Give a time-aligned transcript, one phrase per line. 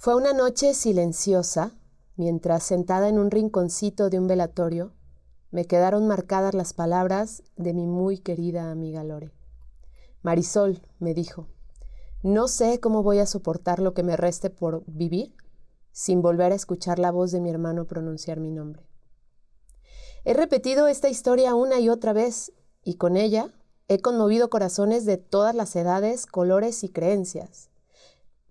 [0.00, 1.72] Fue una noche silenciosa,
[2.14, 4.92] mientras sentada en un rinconcito de un velatorio,
[5.50, 9.32] me quedaron marcadas las palabras de mi muy querida amiga Lore.
[10.22, 11.48] Marisol, me dijo,
[12.22, 15.34] no sé cómo voy a soportar lo que me reste por vivir
[15.90, 18.86] sin volver a escuchar la voz de mi hermano pronunciar mi nombre.
[20.24, 22.52] He repetido esta historia una y otra vez
[22.84, 23.52] y con ella
[23.88, 27.70] he conmovido corazones de todas las edades, colores y creencias.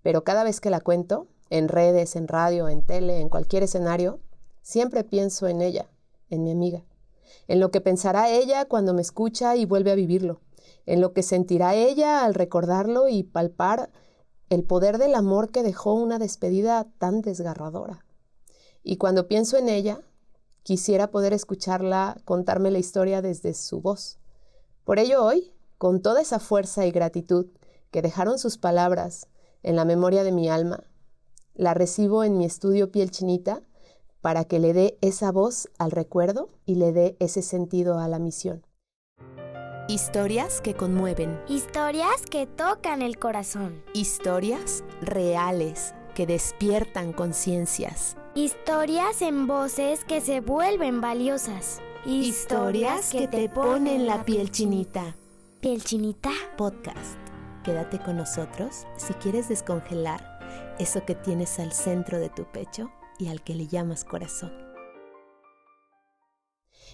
[0.02, 4.20] Pero cada vez que la cuento, en redes, en radio, en tele, en cualquier escenario,
[4.62, 5.88] siempre pienso en ella,
[6.30, 6.84] en mi amiga,
[7.46, 10.40] en lo que pensará ella cuando me escucha y vuelve a vivirlo,
[10.86, 13.90] en lo que sentirá ella al recordarlo y palpar
[14.50, 18.04] el poder del amor que dejó una despedida tan desgarradora.
[18.82, 20.00] Y cuando pienso en ella,
[20.62, 24.18] quisiera poder escucharla contarme la historia desde su voz.
[24.84, 27.46] Por ello hoy, con toda esa fuerza y gratitud
[27.90, 29.28] que dejaron sus palabras
[29.62, 30.84] en la memoria de mi alma,
[31.58, 33.62] la recibo en mi estudio piel chinita
[34.22, 38.18] para que le dé esa voz al recuerdo y le dé ese sentido a la
[38.18, 38.64] misión.
[39.88, 41.40] Historias que conmueven.
[41.48, 43.82] Historias que tocan el corazón.
[43.94, 48.16] Historias reales que despiertan conciencias.
[48.34, 51.80] Historias en voces que se vuelven valiosas.
[52.04, 55.16] Historias que te ponen la piel chinita.
[55.60, 56.30] Piel chinita.
[56.56, 57.18] Podcast.
[57.64, 60.37] Quédate con nosotros si quieres descongelar
[60.78, 64.52] eso que tienes al centro de tu pecho y al que le llamas corazón.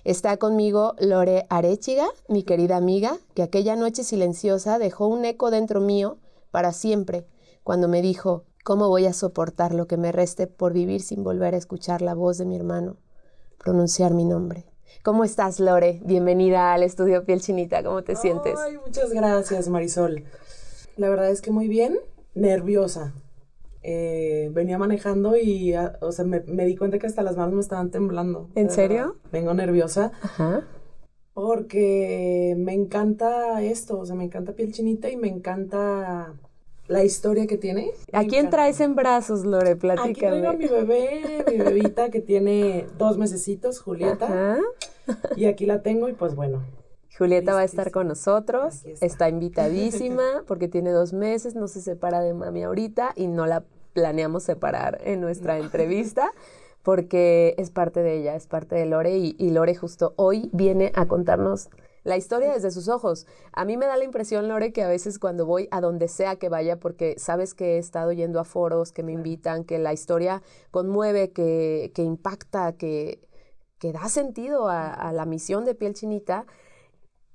[0.04, 5.80] Está conmigo Lore Arechiga, mi querida amiga, que aquella noche silenciosa dejó un eco dentro
[5.80, 6.18] mío
[6.50, 7.26] para siempre,
[7.62, 11.54] cuando me dijo, ¿cómo voy a soportar lo que me reste por vivir sin volver
[11.54, 12.96] a escuchar la voz de mi hermano
[13.58, 14.66] pronunciar mi nombre?
[15.02, 16.00] ¿Cómo estás, Lore?
[16.04, 18.58] Bienvenida al estudio Piel Chinita, ¿cómo te sientes?
[18.58, 20.24] Ay, muchas gracias, Marisol.
[20.96, 21.98] La verdad es que muy bien,
[22.34, 23.14] nerviosa,
[23.86, 27.60] eh, venía manejando y, ah, o sea, me, di cuenta que hasta las manos me
[27.60, 28.48] estaban temblando.
[28.54, 29.16] ¿En serio?
[29.30, 30.10] Vengo nerviosa.
[30.22, 30.64] Ajá.
[31.34, 36.32] Porque me encanta esto, o sea, me encanta piel chinita y me encanta
[36.86, 37.90] la historia que tiene.
[38.12, 39.76] ¿A quién traes en brazos, Lore?
[39.76, 40.10] Platícame.
[40.12, 44.26] Aquí traigo a mi bebé, mi bebita que tiene dos mesecitos, Julieta.
[44.26, 44.58] Ajá.
[45.36, 46.62] Y aquí la tengo y pues bueno,
[47.16, 49.28] Julieta va a estar con nosotros, está.
[49.28, 54.42] invitadísima porque tiene dos meses, no se separa de mami ahorita y no la planeamos
[54.42, 56.30] separar en nuestra entrevista
[56.82, 60.92] porque es parte de ella, es parte de Lore y, y, Lore justo hoy viene
[60.94, 61.70] a contarnos
[62.04, 63.26] la historia desde sus ojos.
[63.52, 66.36] A mí me da la impresión, Lore, que a veces cuando voy a donde sea
[66.36, 69.94] que vaya, porque sabes que he estado yendo a foros, que me invitan, que la
[69.94, 73.26] historia conmueve, que, que impacta, que,
[73.78, 76.44] que da sentido a, a la misión de Piel Chinita,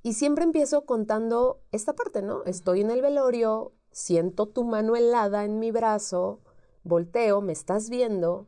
[0.04, 2.44] y siempre empiezo contando esta parte, ¿no?
[2.46, 6.40] Estoy en el velorio, siento tu mano helada en mi brazo,
[6.84, 8.48] volteo, me estás viendo,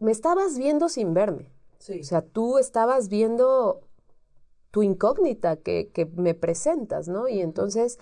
[0.00, 1.50] me estabas viendo sin verme.
[1.78, 2.00] Sí.
[2.00, 3.82] O sea, tú estabas viendo
[4.70, 7.28] tu incógnita que, que me presentas, ¿no?
[7.28, 7.98] Y entonces,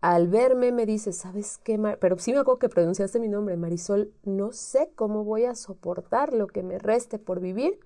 [0.00, 1.78] al verme, me dices, ¿sabes qué?
[2.00, 6.32] Pero sí me acuerdo que pronunciaste mi nombre, Marisol, no sé cómo voy a soportar
[6.32, 7.78] lo que me reste por vivir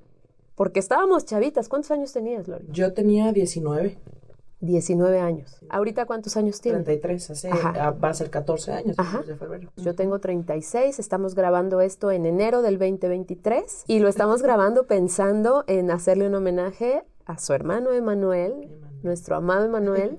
[0.58, 1.68] porque estábamos chavitas.
[1.68, 2.66] ¿Cuántos años tenías, Lori?
[2.72, 3.96] Yo tenía 19.
[4.60, 5.60] 19 años.
[5.68, 6.84] ¿Ahorita cuántos años tienes?
[6.84, 9.22] 33, hace, ah, va a ser 14 años Ajá.
[9.22, 9.70] de febrero.
[9.76, 15.64] Yo tengo 36, estamos grabando esto en enero del 2023 y lo estamos grabando pensando
[15.68, 18.68] en hacerle un homenaje a su hermano Emanuel,
[19.02, 20.18] nuestro amado Emanuel,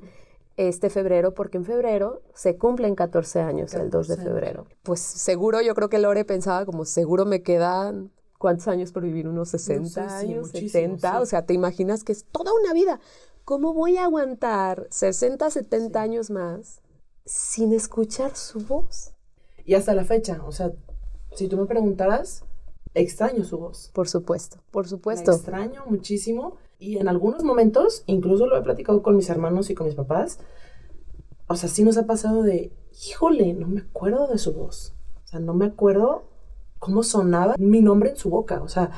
[0.56, 4.68] este febrero, porque en febrero se cumplen 14 años, el 2 de febrero.
[4.84, 9.28] Pues seguro, yo creo que Lore pensaba como seguro me quedan ¿Cuántos años por vivir?
[9.28, 10.54] ¿Unos 60 años?
[10.54, 11.20] ¿70?
[11.20, 13.02] O sea, te imaginas que es toda una vida.
[13.50, 16.84] ¿Cómo voy a aguantar 60, 70 años más
[17.26, 19.16] sin escuchar su voz?
[19.66, 20.72] Y hasta la fecha, o sea,
[21.34, 22.46] si tú me preguntaras,
[22.94, 23.90] extraño su voz.
[23.96, 25.32] Por supuesto, por supuesto.
[25.32, 29.88] extraño muchísimo y en algunos momentos, incluso lo he platicado con mis hermanos y con
[29.88, 30.38] mis papás,
[31.48, 32.72] o sea, sí nos ha pasado de,
[33.08, 34.94] híjole, no me acuerdo de su voz.
[35.24, 36.30] O sea, no me acuerdo
[36.78, 38.92] cómo sonaba mi nombre en su boca, o sea...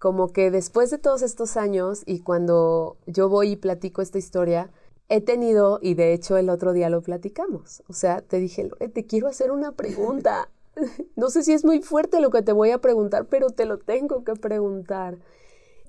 [0.00, 4.72] Como que después de todos estos años y cuando yo voy y platico esta historia,
[5.08, 8.88] he tenido, y de hecho el otro día lo platicamos, o sea, te dije, Lore,
[8.88, 10.50] te quiero hacer una pregunta.
[11.16, 13.78] No sé si es muy fuerte lo que te voy a preguntar, pero te lo
[13.78, 15.18] tengo que preguntar.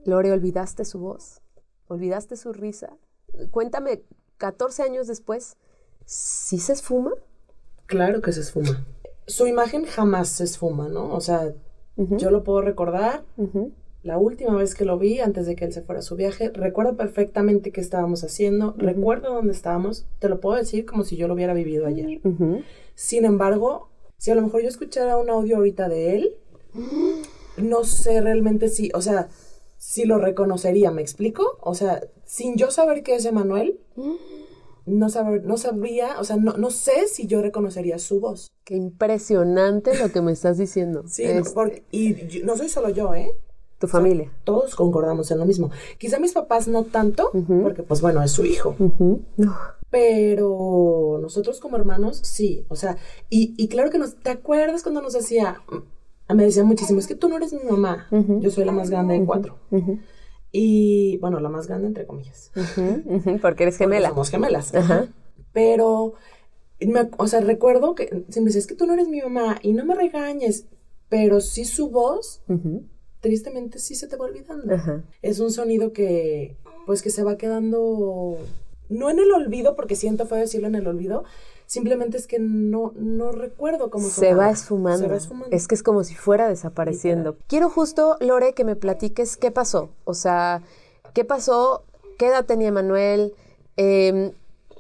[0.05, 1.39] Lore, ¿olvidaste su voz?
[1.87, 2.97] ¿Olvidaste su risa?
[3.51, 4.03] Cuéntame,
[4.37, 5.55] 14 años después,
[6.05, 7.11] ¿sí se esfuma?
[7.85, 8.85] Claro que se esfuma
[9.27, 11.13] su imagen jamás se esfuma, ¿no?
[11.13, 11.53] O sea,
[11.95, 13.23] yo lo puedo recordar.
[14.03, 16.49] La última vez que lo vi, antes de que él se fuera a su viaje,
[16.49, 21.27] recuerdo perfectamente qué estábamos haciendo, recuerdo dónde estábamos, te lo puedo decir como si yo
[21.27, 22.19] lo hubiera vivido ayer.
[22.95, 26.35] Sin embargo, Si a lo mejor yo escuchara un audio ahorita de él,
[27.57, 29.29] no sé realmente si, o sea,
[29.77, 31.57] si lo reconocería, ¿me explico?
[31.61, 33.79] O sea, sin yo saber qué es Emanuel,
[34.85, 38.51] no, saber, no sabría, o sea, no, no sé si yo reconocería su voz.
[38.63, 41.03] Qué impresionante lo que me estás diciendo.
[41.07, 41.23] Sí,
[41.55, 43.31] porque- y yo- no soy solo yo, ¿eh?
[43.81, 44.31] Tu familia.
[44.45, 45.71] Todos concordamos en lo mismo.
[45.97, 47.31] Quizá mis papás no tanto,
[47.63, 48.75] porque pues bueno, es su hijo.
[49.35, 49.57] No.
[49.89, 52.65] Pero nosotros como hermanos, sí.
[52.69, 52.95] O sea,
[53.29, 57.07] y, y claro que nos, ¿te acuerdas cuando nos decía, mm, me decía muchísimo, es
[57.07, 58.07] que tú no eres mi mamá,
[58.39, 59.57] yo soy la más grande de cuatro.
[60.53, 62.51] Y bueno, la más grande entre comillas.
[62.53, 64.09] Porque eres Porque gemela.
[64.09, 64.71] Somos gemelas.
[65.53, 66.13] Pero,
[66.79, 69.73] me- o sea, recuerdo que siempre decía, es que tú no eres mi mamá y
[69.73, 70.65] no me regañes.
[71.09, 72.85] Pero sí su voz, Ujú,
[73.21, 74.73] tristemente sí se te va olvidando.
[74.73, 75.03] Ajá.
[75.21, 78.37] Es un sonido que, pues que se va quedando,
[78.89, 81.23] no en el olvido, porque siento feo decirlo en el olvido,
[81.67, 84.47] simplemente es que no, no recuerdo cómo Se sonaba.
[84.47, 85.05] va esfumando.
[85.05, 85.55] Se va esfumando.
[85.55, 87.37] Es que es como si fuera desapareciendo.
[87.47, 89.89] Quiero justo, Lore, que me platiques qué pasó.
[90.03, 90.63] O sea,
[91.13, 91.83] qué pasó,
[92.17, 93.33] qué edad tenía Manuel.
[93.77, 94.33] Eh,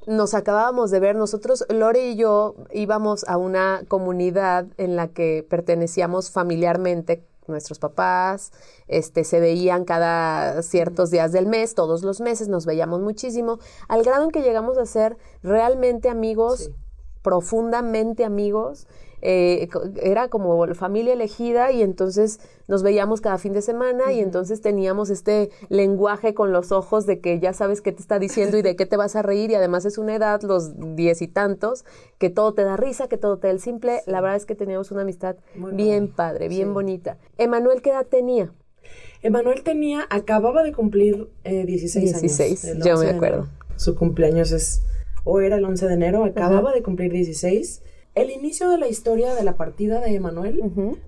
[0.07, 5.45] nos acabábamos de ver, nosotros, Lore y yo, íbamos a una comunidad en la que
[5.47, 8.51] pertenecíamos familiarmente, nuestros papás,
[8.87, 14.03] este, se veían cada ciertos días del mes, todos los meses, nos veíamos muchísimo, al
[14.03, 16.75] grado en que llegamos a ser realmente amigos Sí.
[17.21, 18.87] profundamente amigos.
[19.21, 19.67] Eh,
[20.01, 25.09] era como familia elegida y entonces nos veíamos cada fin de semana y entonces teníamos
[25.09, 28.75] este lenguaje con los ojos de que ya sabes qué te está diciendo y de
[28.75, 31.85] qué te vas a reír y además es una edad, los diez y tantos,
[32.17, 34.01] que todo te da risa, que todo te da el simple.
[34.05, 36.39] La verdad es que teníamos una amistad Muy bien padre.
[36.39, 36.73] padre, bien Sí.
[36.73, 37.17] bonita.
[37.37, 38.51] Emanuel, ¿qué edad tenía?
[39.23, 42.75] Emanuel tenía, acababa de cumplir eh, 16, 16, años.
[42.77, 43.47] el yo 11 me acuerdo.
[43.75, 44.81] Su cumpleaños es,
[45.23, 47.83] o era el 11 de enero, acababa de cumplir 16.
[48.13, 50.61] El inicio de la historia de la partida de Emanuel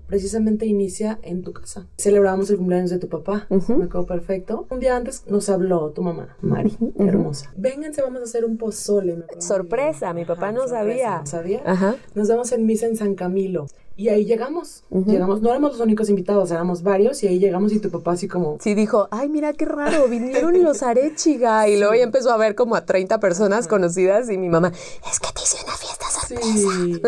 [0.06, 1.86] precisamente inicia en tu casa.
[1.98, 4.66] Celebrábamos el cumpleaños de tu papá, me acuerdo perfecto.
[4.70, 7.52] Un día antes nos habló tu mamá, Mari, hermosa.
[7.56, 9.22] Vénganse, vamos a hacer un pozole.
[9.38, 11.18] Sorpresa, mi papá no sorpresa, sabía.
[11.18, 11.62] No sabía.
[11.66, 11.96] Ajá.
[12.14, 13.66] Nos vamos en misa en San Camilo.
[13.96, 14.82] Y ahí llegamos.
[14.90, 17.22] Llegamos, no éramos los únicos invitados, éramos varios.
[17.22, 18.58] Y ahí llegamos y tu papá así como...
[18.60, 21.68] Sí, dijo, ay, mira qué raro, vinieron los Arechiga.
[21.68, 24.72] Y luego ya empezó a ver como a 30 personas conocidas y mi mamá,
[25.10, 26.50] es que te hice una fiesta sorpresa.
[26.54, 27.02] Sí.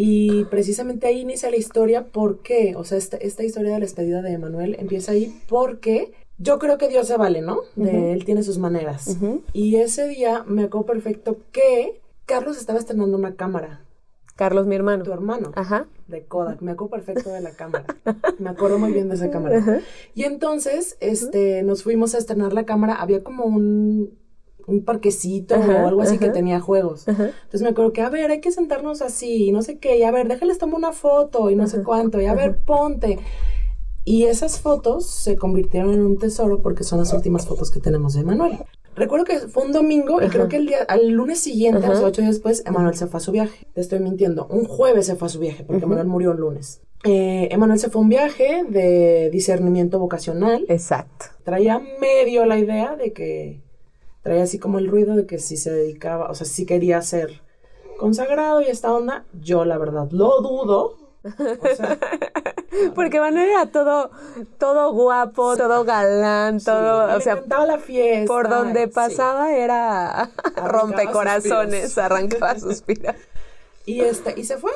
[0.00, 2.06] Y precisamente ahí inicia la historia.
[2.06, 2.74] ¿Por qué?
[2.76, 6.78] O sea, esta, esta historia de la despedida de Emanuel empieza ahí porque yo creo
[6.78, 7.62] que Dios se vale, ¿no?
[7.74, 9.16] De él tiene sus maneras.
[9.52, 13.80] Y ese día me acuerdo perfecto que Carlos estaba estrenando una cámara.
[14.38, 15.02] Carlos, mi hermano.
[15.02, 15.50] Tu hermano.
[15.56, 15.88] Ajá.
[16.06, 16.62] de Kodak.
[16.62, 17.86] Me acuerdo perfecto de la cámara.
[18.38, 19.82] Me acuerdo muy bien de esa cámara.
[20.14, 22.94] Y entonces, este, nos fuimos a estrenar la cámara.
[22.94, 24.16] Había como un,
[24.68, 26.34] un parquecito Ajá, o algo así que ajá.
[26.34, 27.08] tenía juegos.
[27.08, 30.04] Entonces me acuerdo que, a ver, hay que sentarnos así, y no sé qué, y
[30.04, 33.18] a ver, déjales tomar una foto, y no sé cuánto, y a ver, ponte.
[34.04, 38.14] Y esas fotos se convirtieron en un tesoro porque son las últimas fotos que tenemos
[38.14, 38.58] de Emanuel.
[38.98, 42.06] Recuerdo que fue un domingo y creo que el día, al lunes siguiente, o sea,
[42.06, 43.66] ocho días después, Emanuel se fue a su viaje.
[43.72, 44.46] Te estoy mintiendo.
[44.48, 46.80] Un jueves se fue a su viaje porque Emanuel murió el lunes.
[47.04, 50.64] Eh, Emanuel se fue a un viaje de discernimiento vocacional.
[50.68, 51.26] Exacto.
[51.44, 53.60] Traía medio la idea de que
[54.22, 57.40] traía así como el ruido de que si se dedicaba, o sea, si quería ser
[57.98, 59.24] consagrado y esta onda.
[59.40, 60.96] Yo, la verdad, lo dudo.
[61.24, 61.98] O sea,
[62.94, 64.10] Porque Manuel era todo,
[64.58, 68.26] todo guapo, todo galán, todo, y o sea, la fiesta.
[68.26, 68.90] por donde sí.
[68.94, 70.30] pasaba era
[70.66, 73.14] rompecorazones, arrancaba suspiros.
[73.86, 74.72] Y, este, y se fue.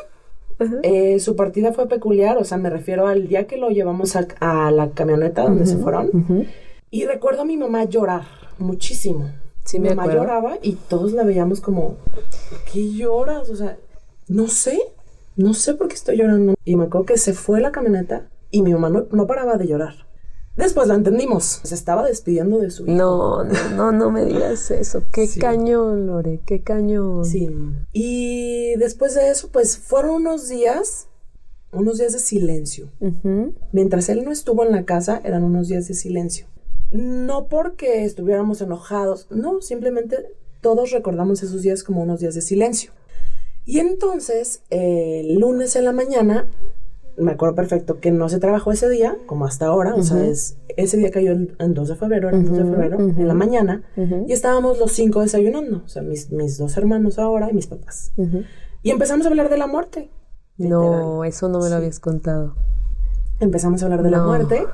[0.84, 4.26] Eh, su partida fue peculiar, o sea, me refiero al día que lo llevamos a,
[4.38, 6.46] a la camioneta donde se fueron.
[6.90, 8.22] Y recuerdo a mi mamá llorar
[8.58, 9.30] muchísimo.
[9.64, 10.22] Sí, mi me mamá acuerdo.
[10.22, 11.96] lloraba y todos la veíamos como,
[12.50, 13.49] ¿por qué lloras?
[13.50, 13.76] O sea,
[14.28, 14.78] no sé,
[15.36, 16.54] no sé por qué estoy llorando.
[16.64, 19.66] Y me acuerdo que se fue la camioneta y mi mamá no, no paraba de
[19.66, 19.94] llorar.
[20.56, 21.60] Después la entendimos.
[21.62, 22.92] Se estaba despidiendo de su hijo.
[22.92, 25.02] No, no, no, no me digas eso.
[25.10, 25.40] Qué Sí.
[25.40, 27.24] cañón, Lore, qué cañón.
[27.24, 27.48] Sí.
[27.92, 31.08] Y después de eso, pues fueron unos días,
[31.72, 32.90] unos días de silencio.
[33.72, 36.46] Mientras él no estuvo en la casa, eran unos días de silencio.
[36.90, 40.18] No porque estuviéramos enojados, no, simplemente
[40.60, 42.92] todos recordamos esos días como unos días de silencio.
[43.64, 46.49] Y entonces, el lunes en la mañana,
[47.16, 50.57] me acuerdo perfecto que no se trabajó ese día, como hasta ahora, o sea, es,
[50.76, 53.35] ese día cayó el, el 2 de febrero, era el 2 de febrero, en la
[53.35, 53.83] mañana,
[54.26, 58.12] y estábamos los cinco desayunando, o sea, mis, mis dos hermanos ahora y mis papás.
[58.83, 60.11] Y empezamos a hablar de la muerte.
[60.59, 62.57] No, eso no me lo habías contado.
[63.40, 64.66] empezamos a hablar de la muerte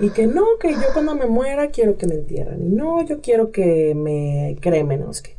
[0.00, 3.20] y que no, que yo cuando me muera quiero que me entierren y no, yo
[3.20, 5.33] quiero que me cremen, no sé qué.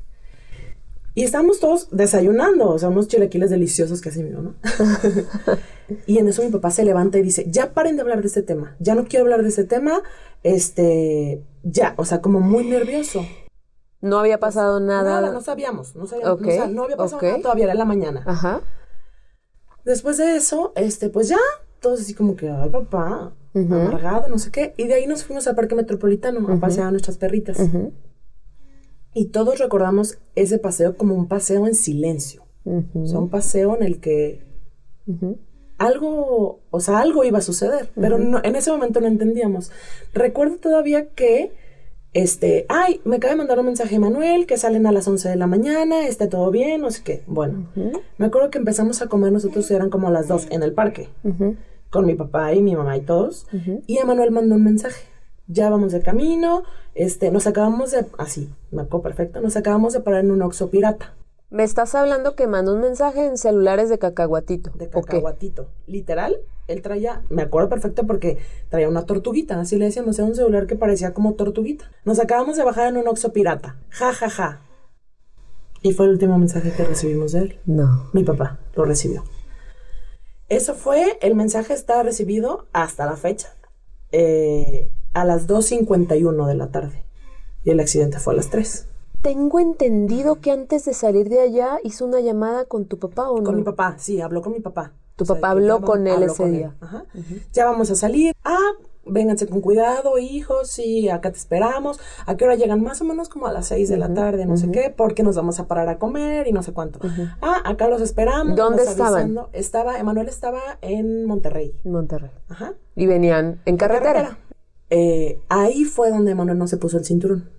[1.15, 4.53] Y estábamos todos desayunando, o sea, unos chilaquiles deliciosos que hace mi mamá.
[6.07, 8.41] y en eso mi papá se levanta y dice, ya paren de hablar de este
[8.43, 10.01] tema, ya no quiero hablar de este tema,
[10.43, 13.25] este, ya, o sea, como muy nervioso.
[14.01, 15.21] No había pasado nada.
[15.21, 17.85] Nada, no sabíamos, no sabíamos, Ok, no, sab- no había pasado nada todavía, era la
[17.85, 18.23] mañana.
[18.27, 18.61] Ajá.
[19.85, 21.37] Después de eso, este, pues ya,
[21.79, 24.73] todos así como que, ay, papá, amargado, no sé qué.
[24.77, 27.57] Y de ahí nos fuimos al parque metropolitano a pasear a nuestras perritas.
[27.59, 27.93] Ujú.
[29.15, 32.43] Y todos recordamos ese paseo como un paseo en silencio.
[32.65, 33.03] Ujú.
[33.03, 34.41] O sea, un paseo en el que
[35.77, 39.71] algo, o sea, algo iba a suceder, pero no- en ese momento no entendíamos.
[40.13, 41.51] Recuerdo todavía que,
[42.13, 45.35] este, ay, me acaba de mandar un mensaje Manuel, que salen a las 11 de
[45.35, 47.23] la mañana, está todo bien, no sé qué.
[47.27, 47.69] Bueno,
[48.17, 51.09] me acuerdo que empezamos a comer nosotros, eran como a las 2 en el parque,
[51.89, 53.47] con mi papá y mi mamá y todos,
[53.87, 55.03] y Emanuel mandó un mensaje.
[55.47, 56.63] Ya vamos de camino,
[56.95, 60.69] este, nos acabamos de, así, me acuerdo perfecto, nos acabamos de parar en un Oxxo
[60.69, 61.13] pirata.
[61.51, 64.71] Me estás hablando que mandó un mensaje en celulares de cacahuatito.
[64.75, 65.69] de cacahuatito.
[65.85, 66.37] Literal,
[66.67, 70.65] él traía, me acuerdo perfecto porque traía una tortuguita, así le decíamos, era un celular
[70.65, 71.91] que parecía como tortuguita.
[72.03, 73.77] Nos acabamos de bajar en un Oxxo pirata.
[73.89, 74.61] Ja, ja, ja.
[75.81, 77.59] Y fue el último mensaje que recibimos de él.
[77.65, 78.09] No.
[78.11, 79.23] Mi papá lo recibió.
[80.49, 83.55] Eso fue, el mensaje está recibido hasta la fecha,
[84.11, 87.03] eh, a las 2.51 de la tarde.
[87.63, 88.87] Y el accidente fue a las 3.
[89.21, 93.37] Tengo entendido que antes de salir de allá hizo una llamada con tu papá o
[93.39, 93.43] no.
[93.43, 94.93] Con mi papá, sí, habló con mi papá.
[95.15, 96.75] Tu O sea, papá habló vamos- con él habló ese con día.
[96.79, 97.05] Ajá.
[97.53, 98.33] Ya vamos a salir.
[98.43, 98.59] Ah,
[99.07, 101.99] vénganse con cuidado, hijos, sí, acá te esperamos.
[102.27, 102.83] ¿A qué hora llegan?
[102.83, 105.35] Más o menos como a las seis de la tarde, no sé qué, porque nos
[105.35, 106.99] vamos a parar a comer y no sé cuánto.
[107.41, 108.55] Ah, acá los esperamos.
[108.55, 109.13] ¿Dónde estaban?
[109.21, 109.49] avisando.
[109.53, 111.73] Estaba, Emanuel estaba en Monterrey.
[111.83, 112.31] En Monterrey.
[112.49, 112.73] Ajá.
[112.95, 114.37] Y venían en carretera.
[114.89, 117.49] Eh, ahí fue donde Emanuel no se puso el cinturón.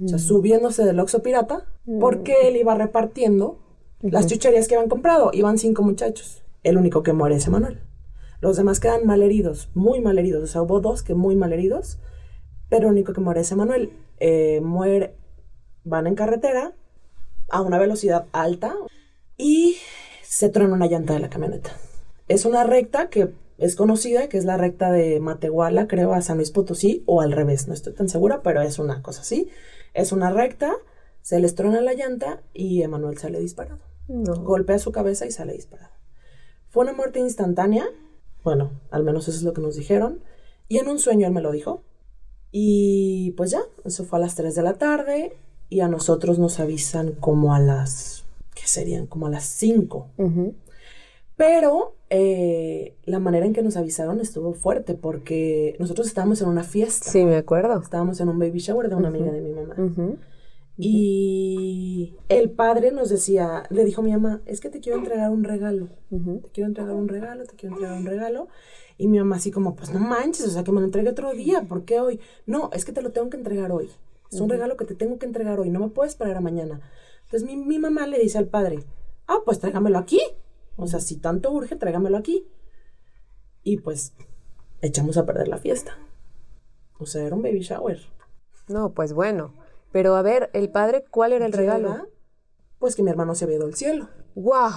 [0.00, 0.08] O Mm.
[0.08, 1.64] sea, subiéndose del Oxxo Pirata,
[2.00, 3.58] porque él iba repartiendo
[4.02, 5.30] las chucherías que habían comprado.
[5.32, 6.42] Iban cinco muchachos.
[6.62, 7.80] El único que muere es Emanuel.
[8.40, 10.42] Los demás quedan malheridos, muy malheridos.
[10.44, 11.98] O sea, hubo dos que muy malheridos,
[12.68, 13.90] pero el único que muere es Emanuel.
[14.20, 15.14] Eh, muere,
[15.84, 16.74] van en carretera
[17.48, 18.74] a una velocidad alta
[19.38, 19.76] y
[20.22, 21.70] se trona una llanta de la camioneta.
[22.28, 26.36] Es una recta que es conocida, que es la recta de Matehuala, creo, a San
[26.36, 29.48] Luis Potosí, o al revés, no estoy tan segura, pero es una cosa así.
[29.94, 30.72] Es una recta,
[31.22, 33.80] se les trona la llanta y Emanuel sale disparado.
[34.08, 34.34] No.
[34.42, 35.92] Golpea su cabeza y sale disparado.
[36.68, 37.86] Fue una muerte instantánea,
[38.44, 40.22] bueno, al menos eso es lo que nos dijeron,
[40.68, 41.82] y en un sueño él me lo dijo.
[42.52, 45.36] Y pues ya, eso fue a las 3 de la tarde
[45.68, 49.06] y a nosotros nos avisan como a las, ¿qué serían?
[49.06, 50.10] Como a las 5.
[50.16, 50.54] Ujú.
[51.36, 56.64] Pero eh, la manera en que nos avisaron estuvo fuerte porque nosotros estábamos en una
[56.64, 57.10] fiesta.
[57.10, 57.78] Sí, me acuerdo.
[57.80, 59.74] Estábamos en un baby shower de una amiga de mi mamá.
[60.78, 65.30] Y el padre nos decía, le dijo a mi mamá, es que te quiero entregar
[65.30, 65.88] un regalo.
[66.10, 68.48] Te quiero entregar un regalo, te quiero entregar un regalo.
[68.98, 71.32] Y mi mamá así como, pues no manches, o sea, que me lo entregue otro
[71.32, 72.18] día, ¿por qué hoy?
[72.46, 73.90] No, es que te lo tengo que entregar hoy.
[74.32, 76.80] Es un regalo que te tengo que entregar hoy, no me puedes esperar a mañana.
[77.24, 78.80] Entonces mi, mi mamá le dice al padre,
[79.26, 80.20] ah, pues tráigamelo aquí.
[80.76, 82.48] O sea, si tanto urge, tráigamelo aquí.
[83.62, 84.12] Y pues
[84.80, 85.98] echamos a perder la fiesta.
[86.98, 88.00] O sea, era un baby shower.
[88.68, 89.54] No, pues bueno.
[89.92, 92.08] Pero a ver, el padre, ¿cuál era el regalo?
[92.78, 94.08] Pues que mi hermano se había ido al cielo.
[94.34, 94.72] ¡Wow!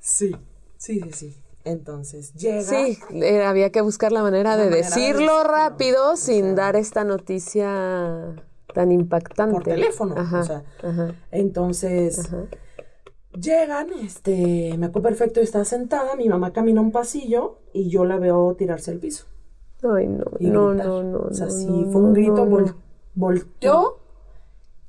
[0.00, 0.34] Sí,
[0.78, 1.42] sí, sí, sí.
[1.64, 2.62] Entonces llega.
[2.62, 6.54] Sí, eh, había que buscar la manera de manera decirlo rápido sin sea.
[6.54, 8.34] dar esta noticia
[8.72, 9.52] tan impactante.
[9.52, 10.14] por teléfono.
[10.16, 12.46] Ajá, o sea, ajá, entonces ajá.
[13.32, 18.18] Llegan, este, me acuerdo perfecto, estaba sentada, mi mamá camina un pasillo y yo la
[18.18, 19.26] veo tirarse al piso.
[19.82, 20.86] Ay, no, y no, gritar.
[20.86, 21.18] no, no.
[21.30, 22.76] O sea, no, sí, no, fue un no, grito, no, vol- no.
[23.14, 23.98] volteó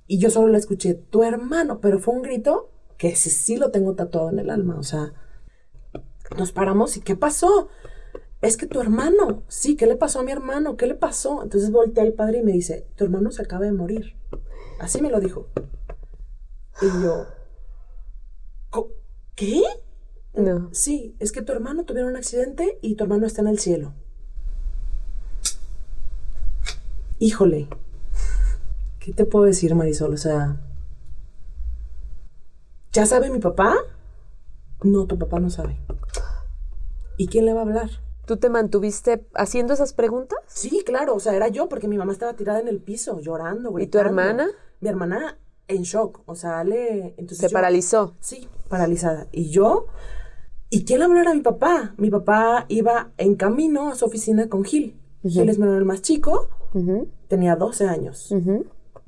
[0.08, 3.72] y yo solo le escuché, tu hermano, pero fue un grito que ese sí lo
[3.72, 5.13] tengo tatuado en el alma, o sea,
[6.38, 7.69] nos paramos y ¿qué pasó?
[8.41, 10.77] Es que tu hermano, sí, ¿qué le pasó a mi hermano?
[10.77, 11.43] ¿Qué le pasó?
[11.43, 14.15] Entonces volteé al padre y me dice, tu hermano se acaba de morir.
[14.79, 15.48] Así me lo dijo.
[16.81, 17.38] Y yo, "Co-
[19.35, 19.61] ¿qué?
[20.33, 20.69] No.
[20.73, 23.93] Sí, es que tu hermano tuvieron un accidente y tu hermano está en el cielo.
[27.19, 27.67] Híjole,
[28.99, 30.13] ¿qué te puedo decir, Marisol?
[30.13, 30.57] O sea,
[32.93, 33.75] ¿ya sabe mi papá?
[34.83, 35.77] No, tu papá no sabe.
[37.17, 37.89] ¿Y quién le va a hablar?
[38.25, 40.39] ¿Tú te mantuviste haciendo esas preguntas?
[40.47, 43.69] Sí, claro, o sea, era yo porque mi mamá estaba tirada en el piso, llorando,
[43.69, 44.07] ¿Y tu gritando.
[44.09, 44.47] hermana?
[44.79, 47.15] Mi hermana en shock, o sea, le...
[47.17, 48.15] Entonces Se yo- paralizó.
[48.21, 49.27] Sí, paralizada.
[49.31, 49.88] Y yo,
[50.69, 51.93] ¿y quién le habló a mi papá?
[51.97, 54.99] Mi papá iba en camino a su oficina con Gil.
[55.23, 56.47] Gil es mi hermano el más chico,
[57.27, 58.33] tenía 12 años.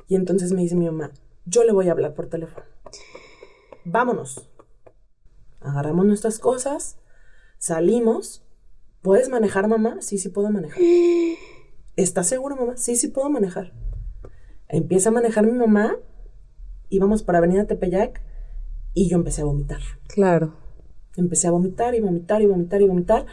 [0.07, 1.11] Y entonces me dice mi mamá,
[1.45, 2.65] yo le voy a hablar por teléfono.
[3.85, 4.49] Vámonos.
[5.61, 6.97] Agarramos nuestras cosas,
[7.57, 8.43] salimos.
[9.01, 10.01] ¿Puedes manejar, mamá?
[10.01, 10.79] Sí, sí puedo manejar.
[11.95, 12.77] ¿Estás segura, mamá?
[12.77, 13.73] Sí, sí puedo manejar.
[14.67, 15.97] Empieza a manejar mi mamá,
[16.89, 18.21] íbamos para Avenida Tepeyac
[18.93, 19.79] y yo empecé a vomitar.
[20.07, 20.55] Claro.
[21.17, 23.25] Empecé a vomitar y vomitar y vomitar y vomitar.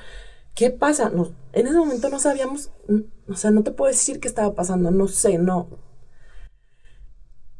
[0.55, 1.11] ¿Qué pasa?
[1.11, 2.71] No, en ese momento no sabíamos,
[3.29, 5.69] o sea, no te puedo decir qué estaba pasando, no sé, no.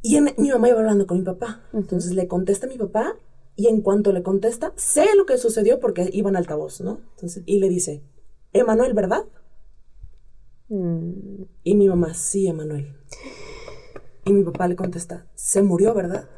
[0.03, 1.63] Y en- mi mamá iba hablando con mi papá.
[1.73, 3.15] Entonces le contesta a mi papá
[3.57, 7.01] y en cuanto le contesta, sé lo que sucedió porque iba en altavoz, ¿no?
[7.15, 8.03] Entonces, y le dice,
[8.53, 9.25] Emanuel, ¿verdad?
[10.69, 12.95] Mm, Y mi mamá, sí, Emanuel.
[14.25, 16.29] Y mi papá le contesta, se murió, ¿verdad?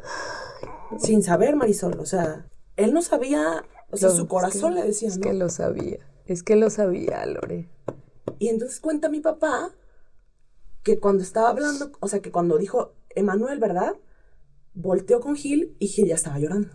[0.98, 4.86] Sin saber, Marisol, o sea, él no sabía, o sea, su es corazón que- le
[4.86, 5.22] decía, Es ¿no?
[5.22, 5.98] que lo sabía.
[6.26, 7.68] Es que lo sabía, Lore.
[8.38, 9.70] Y entonces cuenta mi papá
[10.82, 13.94] que cuando estaba hablando, o sea, que cuando dijo Emanuel, ¿verdad?
[14.74, 16.68] Volteó con Gil y Gil ya estaba llorando.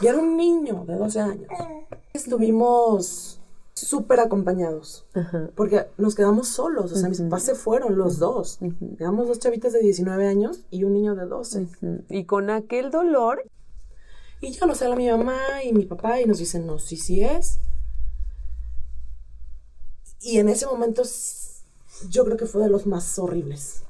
[0.00, 1.48] Y era un niño de 12 años.
[2.12, 3.41] Estuvimos
[3.86, 5.06] súper acompañados.
[5.14, 5.50] Ajá.
[5.54, 8.58] Porque nos quedamos solos, o sea, mis papás se fueron los dos.
[8.98, 11.62] Quedamos dos chavitas de 19 años y un niño de 12.
[11.62, 12.04] Ujú.
[12.08, 13.42] Y con aquel dolor,
[14.40, 17.22] Y ya nos habla mi mamá y mi papá y nos dicen, no, sí, sí
[17.22, 17.60] es.
[20.20, 21.02] Y en ese momento
[22.08, 23.84] yo creo que fue de los más horribles.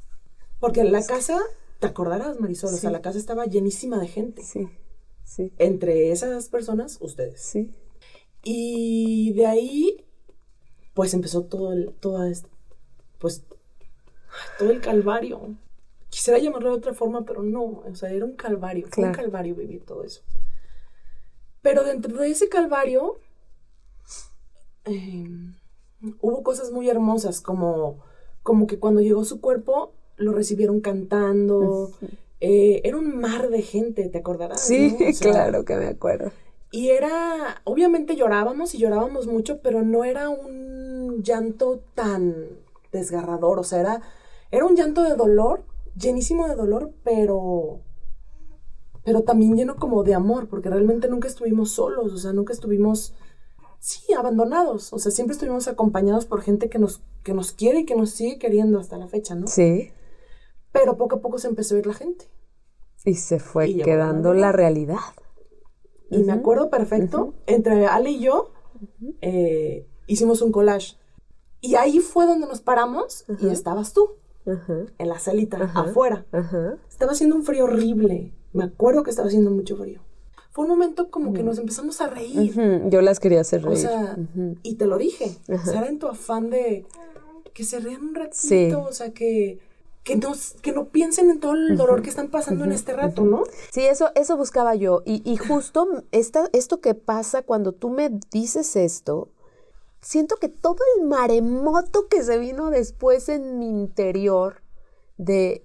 [0.61, 1.39] Porque la casa,
[1.81, 4.43] te acordarás, Marisol, o sea, la casa estaba llenísima de gente.
[4.45, 4.69] sí,
[5.25, 7.41] sí, Entre esas personas, ustedes.
[7.41, 7.75] sí.
[8.45, 10.05] Y de ahí,
[10.95, 12.49] pues empezó todo el, toda este,
[13.19, 13.45] pues,
[14.59, 15.55] todo el calvario.
[16.09, 19.55] Quisiera llamarlo de otra forma, pero no, o sea, era un calvario, fue un calvario
[19.55, 20.23] vivir todo eso.
[21.63, 23.19] Pero dentro de ese calvario,
[24.85, 25.29] eh,
[26.21, 28.01] hubo cosas muy hermosas, como,
[28.43, 31.93] como que cuando llegó su cuerpo, lo recibieron cantando.
[32.41, 34.61] eh, era un mar de gente, ¿te acordarás?
[34.61, 35.09] Sí, no?
[35.09, 36.33] O sea, claro que me acuerdo.
[36.73, 42.35] Y era, obviamente llorábamos y llorábamos mucho, pero no era un llanto tan
[42.91, 44.03] desgarrador, o sea, era,
[44.51, 47.83] era un llanto de dolor, llenísimo de dolor, pero,
[49.05, 53.15] pero también lleno como de amor, porque realmente nunca estuvimos solos, o sea, nunca estuvimos,
[53.79, 57.85] sí, abandonados, o sea, siempre estuvimos acompañados por gente que nos, que nos quiere y
[57.85, 59.47] que nos sigue queriendo hasta la fecha, ¿no?
[59.47, 59.93] Sí.
[60.73, 62.31] Pero poco a poco se empezó a ir la gente.
[63.05, 64.97] Y se fue Y quedando la la realidad.
[66.13, 68.51] Y me acuerdo perfecto, entre Ale y yo
[69.21, 70.97] eh, hicimos un collage.
[71.61, 74.11] Y ahí fue donde nos paramos y estabas tú,
[74.47, 76.27] en la salita, afuera.
[76.89, 78.33] Estaba haciendo un frío horrible.
[78.53, 80.01] Me acuerdo que estaba haciendo mucho frío.
[80.51, 82.53] Fue un momento como que nos empezamos a reír.
[82.91, 83.89] Yo las quería hacer O reír.
[84.63, 85.37] y te lo dije.
[85.49, 86.85] O sea, era en tu afán de
[87.55, 88.71] que se rían un ratito, Sí.
[88.73, 89.61] o sea, que,
[90.05, 93.25] que, no, que no piensen en todo el dolor que están pasando en este rato,
[93.25, 93.45] ¿no?
[93.71, 95.03] Sí, eso, eso buscaba yo.
[95.05, 99.29] Y, y justo esta, esto que pasa cuando tú me dices esto,
[100.01, 104.63] siento que todo el maremoto que se vino después en mi interior
[105.19, 105.65] de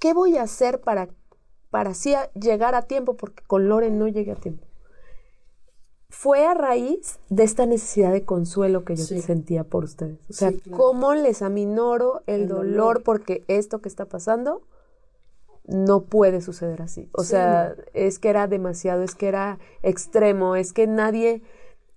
[0.00, 1.08] qué voy a hacer para,
[1.70, 4.65] para a- llegar a tiempo, porque con Lore no llegué a tiempo.
[6.08, 9.20] Fue a raíz de esta necesidad de consuelo que yo Sí.
[9.20, 10.18] sentía por ustedes.
[10.30, 10.76] O sea, Sí, claro.
[10.82, 13.02] cómo les aminoro el, El dolor, dolor.
[13.02, 14.62] porque esto que está pasando
[15.64, 17.10] no puede suceder así.
[17.12, 21.42] O Sí, sea, es que era demasiado, es que era extremo, es que nadie,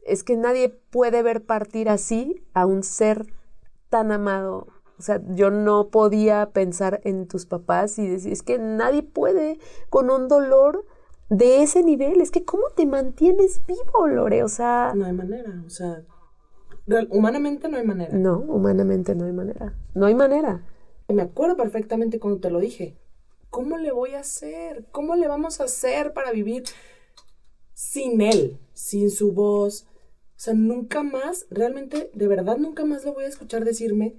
[0.03, 3.27] es que nadie puede ver partir así a un ser
[3.89, 4.67] tan amado.
[4.97, 9.59] O sea, yo no podía pensar en tus papás y decir, es que nadie puede
[9.91, 10.83] con un dolor
[11.29, 12.21] de ese nivel.
[12.21, 14.43] Es que ¿cómo te mantienes vivo, Lore?
[14.43, 16.03] O sea, No hay manera, o sea,
[17.09, 18.15] humanamente no hay manera.
[18.15, 19.73] no, humanamente no hay manera.
[19.93, 20.65] No hay manera.
[21.07, 22.97] Me acuerdo perfectamente cuando te lo dije.
[23.49, 24.85] ¿Cómo le voy a hacer?
[24.91, 26.65] ¿Cómo le vamos a hacer para vivir
[27.73, 29.87] sin él, sin su voz?
[30.35, 34.15] O sea, nunca más, realmente, de verdad, nunca más lo voy a escuchar decirme,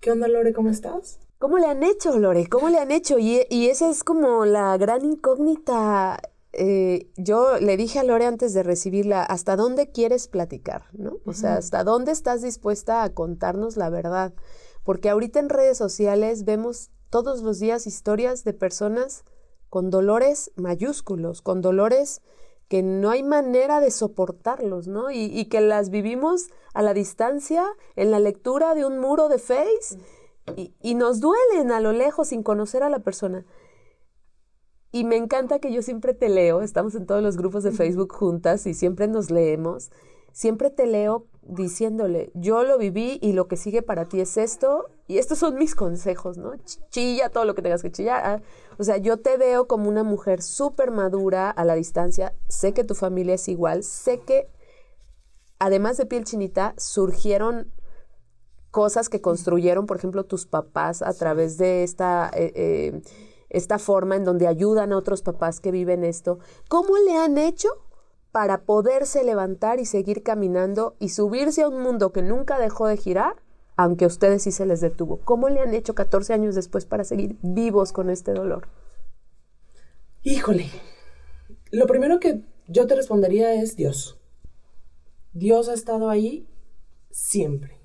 [0.00, 0.52] ¿qué onda, Lore?
[0.52, 1.18] ¿Cómo estás?
[1.40, 2.48] ¿Cómo le han hecho, Lore?
[2.48, 3.18] ¿Cómo le han hecho?
[3.18, 6.20] Y, y esa es como la gran incógnita.
[6.52, 10.84] Eh, yo le dije a Lore antes de recibirla, ¿hasta dónde quieres platicar?
[10.92, 11.16] ¿no?
[11.24, 14.34] O sea, ¿hasta dónde estás dispuesta a contarnos la verdad?
[14.84, 19.24] Porque ahorita en redes sociales vemos todos los días historias de personas
[19.70, 22.20] con dolores mayúsculos, con dolores
[22.68, 25.10] que no hay manera de soportarlos, ¿no?
[25.10, 27.64] Y, y que las vivimos a la distancia,
[27.96, 29.96] en la lectura de un muro de Face,
[30.56, 33.44] y, y nos duelen a lo lejos sin conocer a la persona.
[34.92, 38.12] Y me encanta que yo siempre te leo, estamos en todos los grupos de Facebook
[38.12, 39.90] juntas y siempre nos leemos,
[40.32, 44.88] siempre te leo diciéndole, yo lo viví y lo que sigue para ti es esto,
[45.06, 46.52] y estos son mis consejos, ¿no?
[46.90, 48.22] Chilla todo lo que tengas que chillar.
[48.24, 48.42] Ah,
[48.78, 52.84] o sea, yo te veo como una mujer súper madura a la distancia, sé que
[52.84, 54.48] tu familia es igual, sé que
[55.58, 57.72] además de piel chinita, surgieron
[58.70, 62.30] cosas que construyeron, por ejemplo, tus papás a través de esta...
[62.34, 63.02] Eh, eh,
[63.52, 67.68] esta forma en donde ayudan a otros papás que viven esto, ¿cómo le han hecho
[68.32, 72.96] para poderse levantar y seguir caminando y subirse a un mundo que nunca dejó de
[72.96, 73.42] girar,
[73.76, 75.20] aunque a ustedes sí se les detuvo.
[75.20, 78.68] ¿Cómo le han hecho 14 años después para seguir vivos con este dolor?
[80.22, 80.66] Híjole,
[81.70, 84.20] lo primero que yo te respondería es Dios.
[85.32, 86.48] Dios ha estado ahí
[87.10, 87.79] siempre,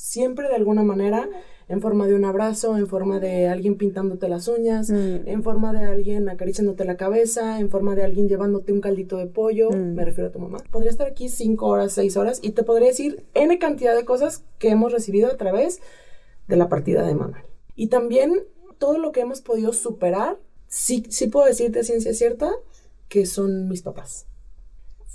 [0.00, 1.28] siempre de alguna manera
[1.68, 5.28] en forma de un abrazo, en forma de alguien pintándote las uñas, mm.
[5.28, 9.26] en forma de alguien acariciándote la cabeza, en forma de alguien llevándote un caldito de
[9.26, 9.94] pollo, mm.
[9.94, 10.58] me refiero a tu mamá.
[10.72, 14.42] Podría estar aquí cinco horas, seis horas y te podría decir N cantidad de cosas
[14.58, 15.80] que hemos recibido a través
[16.48, 17.44] de la partida de Manuel.
[17.76, 18.42] Y también
[18.78, 22.50] todo lo que hemos podido superar, sí, sí puedo decirte ciencia cierta
[23.08, 24.26] que son mis papás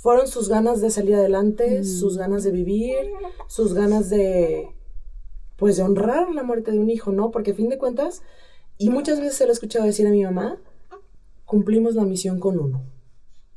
[0.06, 2.20] fueron sus ganas de salir adelante, sus mm.
[2.20, 2.96] ganas de vivir,
[3.48, 4.75] sus ganas de
[5.58, 7.32] pues de honrar la muerte de un hijo, ¿no?
[7.32, 8.22] Porque a fin de cuentas,
[8.78, 10.58] y muchas veces se lo he escuchado decir a mi mamá,
[11.46, 12.84] cumplimos la misión con uno.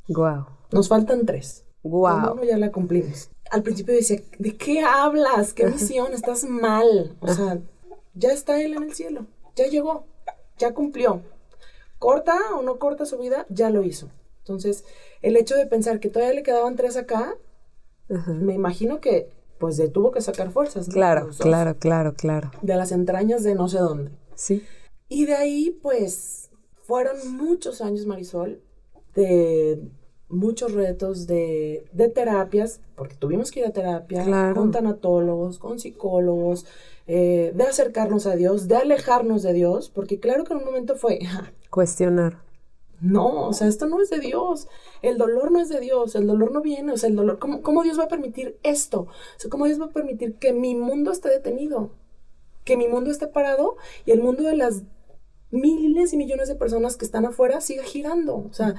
[0.07, 0.45] Wow.
[0.71, 1.65] Nos faltan tres.
[1.83, 2.21] Wow.
[2.21, 3.29] Con uno ya la cumplimos.
[3.51, 5.53] Al principio decía, ¿de qué hablas?
[5.53, 6.13] ¿Qué misión?
[6.13, 7.15] Estás mal.
[7.19, 7.59] O sea,
[8.13, 9.25] ya está él en el cielo.
[9.55, 10.05] Ya llegó.
[10.57, 11.21] Ya cumplió.
[11.97, 14.09] Corta o no corta su vida, ya lo hizo.
[14.39, 14.85] Entonces,
[15.21, 17.35] el hecho de pensar que todavía le quedaban tres acá,
[18.07, 20.87] me imagino que pues de tuvo que sacar fuerzas.
[20.89, 22.51] Claro, claro, claro, claro.
[22.61, 24.11] De las entrañas de no sé dónde.
[24.35, 24.63] Sí.
[25.09, 26.49] Y de ahí, pues,
[26.81, 28.61] fueron muchos años, Marisol,
[29.13, 29.81] de
[30.29, 36.65] muchos retos de, de terapias, porque tuvimos que ir a terapia con tanatólogos, con psicólogos,
[37.07, 40.95] eh, de acercarnos a Dios, de alejarnos de Dios, porque claro que en un momento
[40.95, 41.19] fue...
[41.69, 42.48] Cuestionar.
[43.01, 44.67] No, o sea, esto no es de Dios.
[45.01, 46.15] El dolor no es de Dios.
[46.15, 46.91] El dolor no viene.
[46.91, 49.01] O sea, el dolor, ¿cómo, cómo Dios va a permitir esto?
[49.01, 51.91] O sea, ¿cómo Dios va a permitir que mi mundo esté detenido?
[52.65, 54.83] Que mi mundo esté parado y el mundo de las
[55.51, 58.35] miles y millones de personas que están afuera siga girando.
[58.35, 58.75] O sea,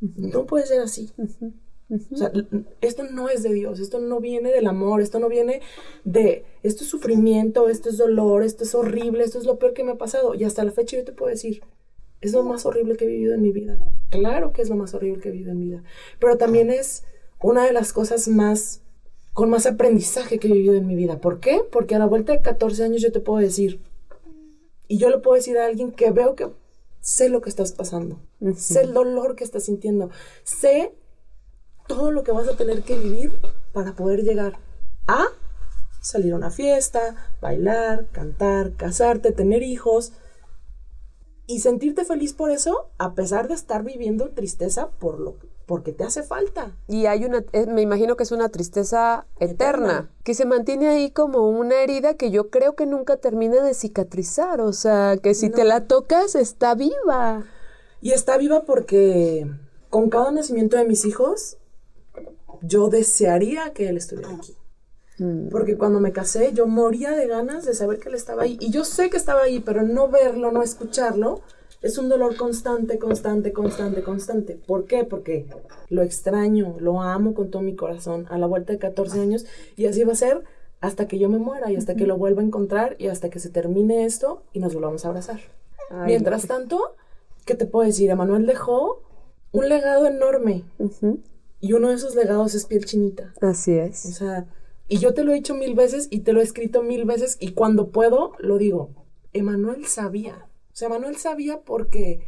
[0.00, 1.12] no puede ser así.
[2.12, 2.32] O sea,
[2.80, 5.60] esto no es de Dios, esto no viene del amor, esto no viene
[6.04, 9.84] de, esto es sufrimiento, esto es dolor, esto es horrible, esto es lo peor que
[9.84, 10.34] me ha pasado.
[10.34, 11.62] Y hasta la fecha yo te puedo decir,
[12.22, 13.78] es lo más horrible que he vivido en mi vida.
[14.08, 15.82] Claro que es lo más horrible que he vivido en mi vida.
[16.18, 17.04] Pero también es
[17.40, 18.80] una de las cosas más,
[19.32, 21.20] con más aprendizaje que he vivido en mi vida.
[21.20, 21.60] ¿Por qué?
[21.70, 23.80] Porque a la vuelta de 14 años yo te puedo decir,
[24.86, 26.48] y yo le puedo decir a alguien que veo que
[27.00, 28.20] sé lo que estás pasando,
[28.56, 30.10] sé el dolor que estás sintiendo,
[30.44, 30.94] sé
[31.88, 33.32] todo lo que vas a tener que vivir
[33.72, 34.58] para poder llegar
[35.08, 35.26] a
[36.00, 40.12] salir a una fiesta, bailar, cantar, casarte, tener hijos,
[41.52, 45.36] y sentirte feliz por eso, a pesar de estar viviendo tristeza por lo
[45.66, 46.76] porque te hace falta.
[46.88, 51.10] Y hay una, eh, me imagino que es una tristeza eterna, que se mantiene ahí
[51.10, 55.50] como una herida que yo creo que nunca termina de cicatrizar, o sea, que si
[55.50, 57.44] te la tocas está viva.
[58.00, 59.46] Y está viva porque
[59.90, 61.58] con cada nacimiento de mis hijos,
[62.62, 64.56] yo desearía que él estuviera aquí.
[65.18, 65.48] Mm.
[65.48, 68.56] Porque cuando me casé yo moría de ganas de saber que él estaba ahí.
[68.60, 71.42] Y yo sé que estaba ahí, pero no verlo, no escucharlo,
[71.82, 74.60] es un dolor constante, constante, constante, constante.
[74.66, 75.04] ¿Por qué?
[75.04, 75.46] Porque
[75.88, 79.46] lo extraño, lo amo con todo mi corazón a la vuelta de 14 años
[79.76, 80.44] y así va a ser
[80.80, 83.38] hasta que yo me muera y hasta que lo vuelva a encontrar y hasta que
[83.38, 85.40] se termine esto y nos volvamos a abrazar.
[86.06, 86.96] Mientras tanto,
[87.44, 88.10] ¿qué te puedo decir?
[88.10, 89.02] Emanuel dejó
[89.52, 90.64] un legado enorme.
[91.60, 93.32] Y uno de esos legados es piel chinita.
[93.40, 94.06] Así es.
[94.06, 94.46] O sea,
[94.92, 97.38] y yo te lo he dicho mil veces y te lo he escrito mil veces
[97.40, 98.90] y cuando puedo lo digo.
[99.32, 100.50] Emanuel sabía.
[100.70, 102.20] O sea, Emanuel sabía porque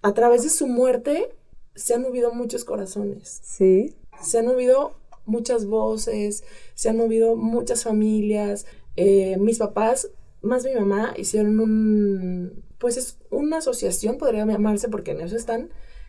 [0.00, 1.36] a través de su muerte
[1.74, 3.38] se han movido muchos corazones.
[3.44, 3.96] Sí.
[4.22, 4.94] Se han movido
[5.26, 6.44] muchas voces,
[6.74, 8.64] se han movido muchas familias.
[8.96, 15.10] Eh, mis papás, más mi mamá, hicieron un, pues es una asociación, podría llamarse, porque
[15.10, 15.68] en eso están,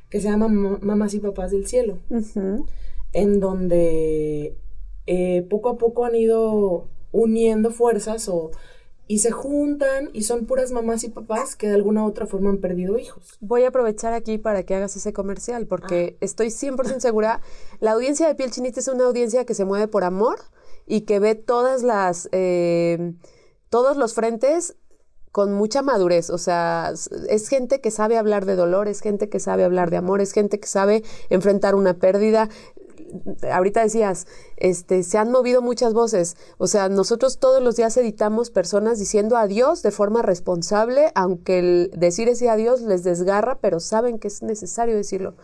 [0.09, 1.99] que se llama Mamás y Papás del Cielo,
[3.11, 4.55] en donde
[5.07, 8.51] eh, poco a poco han ido uniendo fuerzas o,
[9.07, 12.49] y se juntan y son puras mamás y papás que de alguna u otra forma
[12.49, 13.37] han perdido hijos.
[13.39, 16.17] Voy a aprovechar aquí para que hagas ese comercial porque ah.
[16.21, 17.41] estoy 100% segura,
[17.79, 20.39] la audiencia de Piel Chinita es una audiencia que se mueve por amor
[20.87, 23.13] y que ve todas las, eh,
[23.69, 24.75] todos los frentes
[25.35, 26.93] con mucha madurez, o sea,
[27.27, 30.31] es gente que sabe hablar de dolor, es gente que sabe hablar de amor, es
[30.31, 32.47] gente que sabe enfrentar una pérdida,
[33.51, 36.37] ahorita decías, este, se han movido muchas voces.
[36.57, 41.91] O sea, nosotros todos los días editamos personas diciendo adiós de forma responsable, aunque el
[41.95, 45.35] decir ese adiós les desgarra, pero saben que es necesario decirlo.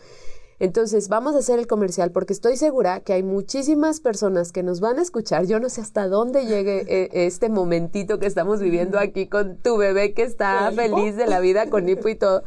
[0.60, 4.80] Entonces, vamos a hacer el comercial porque estoy segura que hay muchísimas personas que nos
[4.80, 5.48] van a escuchar.
[5.48, 9.78] Yo no sé hasta dónde llegue eh, este momentito que estamos viviendo aquí con tu
[9.78, 12.44] bebé que está feliz de la vida con hipo y todo.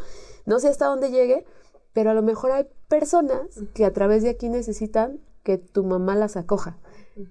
[0.46, 1.44] No sé hasta dónde llegue,
[1.92, 2.68] pero a lo mejor hay
[2.99, 3.41] personas
[3.75, 6.77] que a través de aquí necesitan que tu mamá las acoja.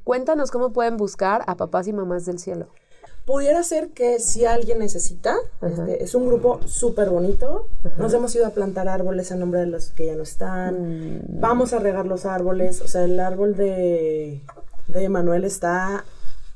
[0.03, 2.67] Cuéntanos cómo pueden buscar a papás y mamás del cielo.
[3.25, 7.67] Pudiera ser que si alguien necesita, este, es un grupo súper bonito.
[7.97, 11.19] Nos hemos ido a plantar árboles en nombre de los que ya no están.
[11.19, 11.39] Mm.
[11.39, 12.81] Vamos a regar los árboles.
[12.81, 14.41] O sea, el árbol de,
[14.87, 16.03] de Manuel está,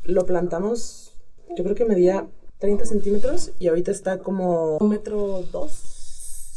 [0.03, 1.13] lo plantamos,
[1.55, 2.27] yo creo que medía
[2.59, 5.96] 30 centímetros y ahorita está como un metro dos,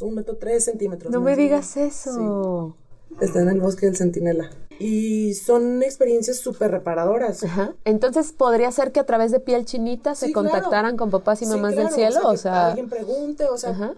[0.03, 1.13] un metro tres centímetros.
[1.13, 1.97] No me o digas menos.
[2.07, 2.77] eso.
[3.21, 4.51] Está en el bosque del Centinela.
[4.79, 7.43] Y son experiencias súper reparadoras.
[7.45, 7.75] Ajá.
[7.85, 10.49] Entonces, ¿podría ser que a través de piel chinita se Sí, claro.
[10.51, 12.29] contactaran con papás y Sí, mamás claro, del cielo?
[12.29, 13.95] O sea, alguien pregunte, o sea, Ajá.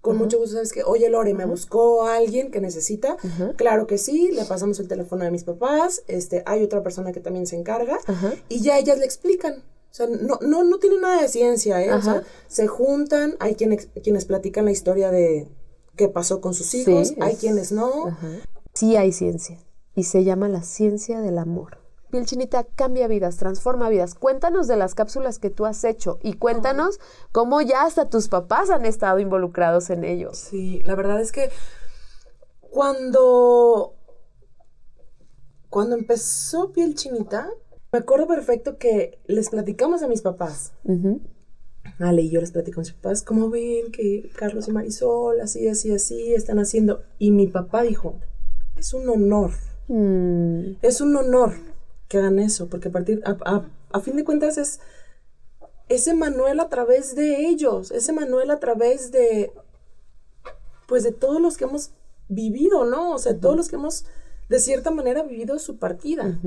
[0.00, 3.16] con mucho gusto sabes que, oye Lore, me buscó alguien que necesita.
[3.56, 7.20] Claro que sí, le pasamos el teléfono de mis papás, este, hay otra persona que
[7.20, 8.32] también se encarga Ajá.
[8.48, 9.62] y ya ellas le explican.
[9.94, 11.92] O sea, no, no, no tiene nada de ciencia, ¿eh?
[11.92, 12.02] O Ajá.
[12.02, 15.46] sea, se juntan, hay quienes, quienes platican la historia de
[15.94, 18.08] qué pasó con sus hijos, Sí, hay es- quienes no.
[18.08, 18.28] Ajá.
[18.72, 19.56] Sí hay ciencia
[19.94, 21.78] y se llama la ciencia del amor.
[22.10, 24.16] Piel chinita cambia vidas, transforma vidas.
[24.16, 26.98] Cuéntanos de las cápsulas que tú has hecho y cuéntanos
[27.30, 30.38] cómo ya hasta tus papás han estado involucrados en ellos.
[30.38, 31.50] Sí, la verdad es que
[32.60, 33.94] cuando
[35.70, 37.48] cuando empezó Piel Chinita,
[37.94, 40.72] me acuerdo perfecto que les platicamos a mis papás.
[42.00, 45.68] Ale y yo les platico a mis papás, ¿cómo ven que Carlos y Marisol así,
[45.68, 47.02] así, así están haciendo?
[47.20, 48.18] Y mi papá dijo,
[48.76, 49.52] es un honor,
[49.86, 51.52] Mm, es un honor
[52.08, 54.80] que hagan eso, porque a partir, a, a- a fin de cuentas es
[55.88, 59.52] ese Manuel a través de ellos, ese Manuel a través de,
[60.88, 61.90] pues de todos los que hemos
[62.28, 63.12] vivido, ¿no?
[63.12, 64.06] O sea, todos los que hemos,
[64.48, 66.40] de cierta manera, vivido su partida.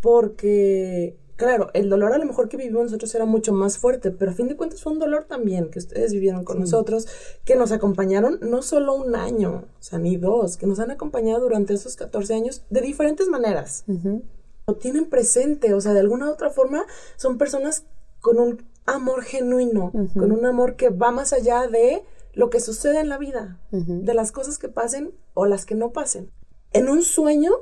[0.00, 4.30] Porque, claro, el dolor a lo mejor que vivimos nosotros era mucho más fuerte, pero
[4.30, 7.06] a fin de cuentas fue un dolor también que ustedes vivieron con nosotros,
[7.44, 11.40] que nos acompañaron no solo un año, o sea, ni dos, que nos han acompañado
[11.40, 13.84] durante esos 14 años de diferentes maneras.
[13.88, 14.22] Ujú.
[14.66, 16.84] Lo tienen presente, o sea, de alguna u otra forma
[17.16, 17.84] son personas
[18.20, 22.02] con un amor genuino, con un amor que va más allá de
[22.34, 24.00] lo que sucede en la vida, Ujú.
[24.02, 26.30] de las cosas que pasen o las que no pasen.
[26.72, 27.52] En un sueño,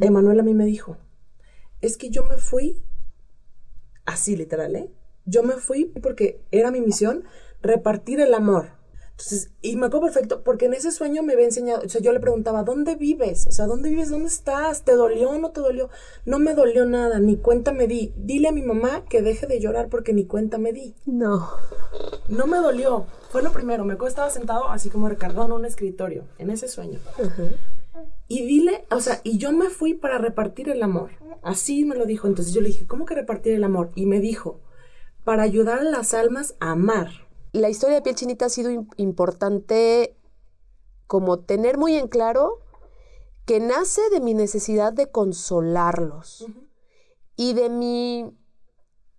[0.00, 0.96] Emanuel a mí me dijo,
[1.80, 2.82] es que yo me fui,
[4.04, 4.90] así literal, ¿eh?
[5.24, 7.24] Yo me fui porque era mi misión
[7.60, 8.76] repartir el amor.
[9.18, 12.12] Entonces, y me acuerdo perfecto, porque en ese sueño me había enseñado, o sea, yo
[12.12, 13.46] le preguntaba, ¿dónde vives?
[13.46, 14.10] O sea, ¿dónde vives?
[14.10, 14.84] ¿Dónde estás?
[14.84, 15.88] ¿Te dolió o no te dolió?
[16.26, 18.12] No me dolió nada, ni cuenta me di.
[18.18, 20.94] Dile a mi mamá que deje de llorar porque ni cuenta me di.
[21.06, 21.48] No.
[22.28, 23.06] No me dolió.
[23.30, 23.86] Fue lo primero.
[23.86, 27.00] Me acuerdo estaba sentado así como recargado en un escritorio, en ese sueño.
[28.28, 31.10] Y dile, o sea, y yo me fui para repartir el amor.
[31.42, 32.26] Así me lo dijo.
[32.26, 33.92] Entonces yo le dije, ¿cómo que repartir el amor?
[33.94, 34.60] Y me dijo,
[35.24, 37.08] para ayudar a las almas a amar.
[37.52, 40.16] La historia de piel chinita ha sido im- importante
[41.06, 42.58] como tener muy en claro
[43.44, 46.46] que nace de mi necesidad de consolarlos
[47.36, 48.28] y de mi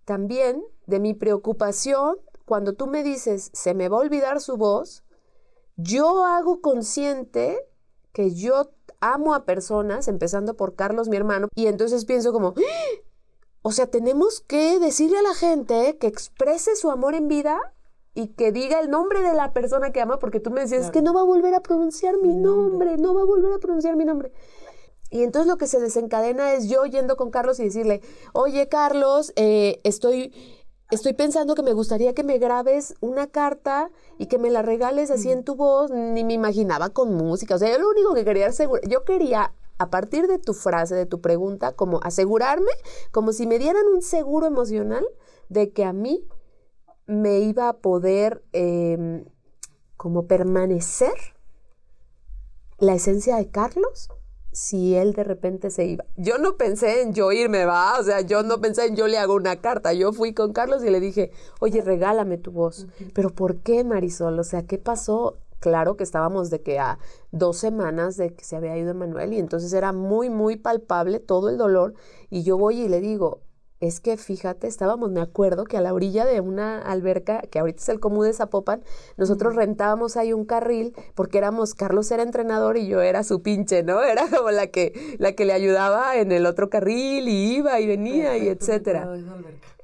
[0.04, 5.02] también de mi preocupación cuando tú me dices se me va a olvidar su voz,
[5.76, 7.58] yo hago consciente
[8.12, 13.00] que yo amo a personas, empezando por Carlos, mi hermano, y entonces pienso como, ¡Ah!
[13.62, 17.58] o sea, tenemos que decirle a la gente que exprese su amor en vida
[18.14, 20.90] y que diga el nombre de la persona que ama, porque tú me decías, es
[20.90, 23.96] que no va a volver a pronunciar mi nombre, no va a volver a pronunciar
[23.96, 24.32] mi nombre.
[25.10, 29.32] Y entonces lo que se desencadena es yo yendo con Carlos y decirle, oye Carlos,
[29.36, 30.34] eh, estoy,
[30.90, 35.10] estoy pensando que me gustaría que me grabes una carta y que me la regales
[35.10, 35.90] así en tu voz.
[35.90, 37.54] Ni me imaginaba con música.
[37.54, 40.94] O sea, yo lo único que quería asegurar, yo quería a partir de tu frase,
[40.94, 42.72] de tu pregunta, como asegurarme,
[43.12, 45.06] como si me dieran un seguro emocional
[45.48, 46.26] de que a mí
[47.06, 49.24] me iba a poder eh,
[49.96, 51.14] como permanecer
[52.78, 54.08] la esencia de Carlos
[54.58, 56.04] si él de repente se iba.
[56.16, 59.16] Yo no pensé en yo irme, va, o sea, yo no pensé en yo le
[59.16, 59.92] hago una carta.
[59.92, 62.88] Yo fui con Carlos y le dije, oye, regálame tu voz.
[63.14, 64.36] Pero ¿por qué, Marisol?
[64.36, 65.36] O sea, ¿qué pasó?
[65.60, 66.98] Claro que estábamos de que a
[67.30, 71.50] dos semanas de que se había ido Emanuel y entonces era muy, muy palpable todo
[71.50, 71.94] el dolor.
[72.28, 73.40] Y yo voy y le digo,
[73.80, 77.80] es que fíjate, estábamos, me acuerdo, que a la orilla de una alberca, que ahorita
[77.80, 78.82] es el común de Zapopan,
[79.16, 83.82] nosotros rentábamos ahí un carril, porque éramos, Carlos era entrenador y yo era su pinche,
[83.84, 84.02] ¿no?
[84.08, 87.86] Era como la que, la que le ayudaba en el otro carril y iba y
[87.86, 89.08] venía y etcétera.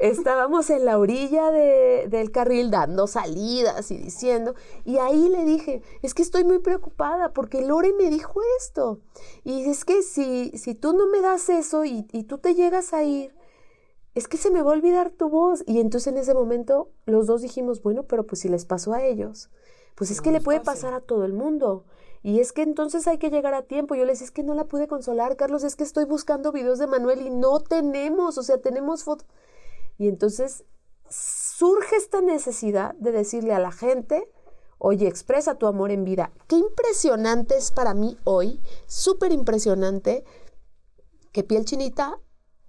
[0.00, 4.54] Estábamos en la orilla de, del carril dando salidas y diciendo,
[4.84, 9.00] y ahí le dije, es que estoy muy preocupada porque Lore me dijo esto.
[9.44, 12.92] Y es que si, si tú no me das eso y, y tú te llegas
[12.92, 13.34] a ir,
[14.14, 15.64] es que se me va a olvidar tu voz.
[15.66, 19.04] Y entonces en ese momento los dos dijimos, bueno, pero pues si les pasó a
[19.04, 19.50] ellos,
[19.94, 21.84] pues es que le puede pasar a todo el mundo.
[22.22, 23.94] Y es que entonces hay que llegar a tiempo.
[23.94, 26.78] Yo les decía, es que no la pude consolar, Carlos, es que estoy buscando videos
[26.78, 29.26] de Manuel y no tenemos, o sea, tenemos fotos.
[29.98, 30.64] Y entonces
[31.08, 34.30] surge esta necesidad de decirle a la gente,
[34.78, 36.32] oye, expresa tu amor en vida.
[36.48, 40.24] Qué impresionante es para mí hoy, súper impresionante,
[41.32, 42.18] que Piel Chinita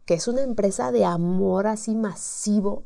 [0.06, 2.84] que es una empresa de amor así masivo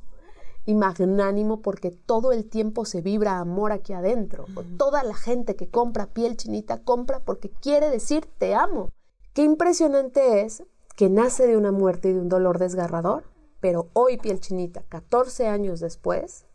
[0.65, 4.45] y magnánimo porque todo el tiempo se vibra amor aquí adentro.
[4.77, 8.89] Toda la gente que compra piel chinita compra porque quiere decir te amo.
[9.33, 10.63] Qué impresionante es
[10.95, 13.23] que nace de una muerte y de un dolor desgarrador,
[13.59, 16.45] pero hoy piel chinita, 14 años después,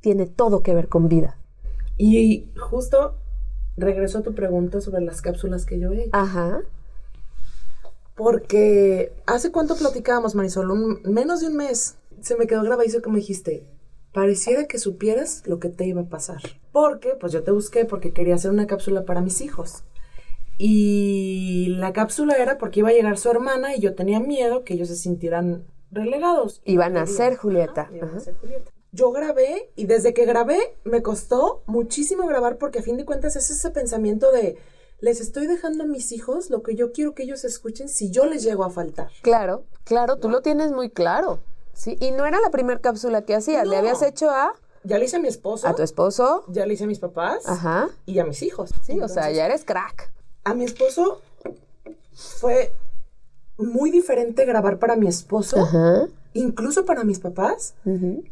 [0.00, 1.38] tiene todo que ver con vida.
[1.96, 3.16] Y justo
[3.76, 6.10] regreso a tu pregunta sobre las cápsulas que yo he hecho.
[6.12, 6.62] Ajá.
[8.14, 13.16] Porque hace cuánto platicábamos, Marisol, un, menos de un mes, se me quedó grabadísimo como
[13.16, 13.64] dijiste,
[14.12, 16.40] pareciera que supieras lo que te iba a pasar.
[16.72, 19.84] Porque, pues yo te busqué porque quería hacer una cápsula para mis hijos.
[20.58, 24.74] Y la cápsula era porque iba a llegar su hermana y yo tenía miedo que
[24.74, 26.60] ellos se sintieran relegados.
[26.64, 27.90] Iban a ser Julieta.
[27.92, 28.70] Iban a ser Julieta.
[28.92, 33.36] Yo grabé y desde que grabé me costó muchísimo grabar porque a fin de cuentas
[33.36, 34.58] es ese pensamiento de
[35.02, 38.24] les estoy dejando a mis hijos lo que yo quiero que ellos escuchen si yo
[38.24, 39.10] les llego a faltar.
[39.22, 41.40] Claro, claro, tú lo tienes muy claro.
[41.74, 45.04] Sí, y no era la primera cápsula que hacías, le habías hecho a ya le
[45.04, 45.68] hice a mi esposo.
[45.68, 46.44] A tu esposo.
[46.48, 47.48] Ya le hice a mis papás.
[47.48, 47.88] Ajá.
[48.04, 48.70] Y a mis hijos.
[48.84, 50.10] Sí, o sea, ya eres crack.
[50.42, 51.20] A mi esposo
[52.12, 52.72] fue
[53.58, 56.08] muy diferente grabar para mi esposo, Ajá.
[56.32, 57.74] incluso para mis papás,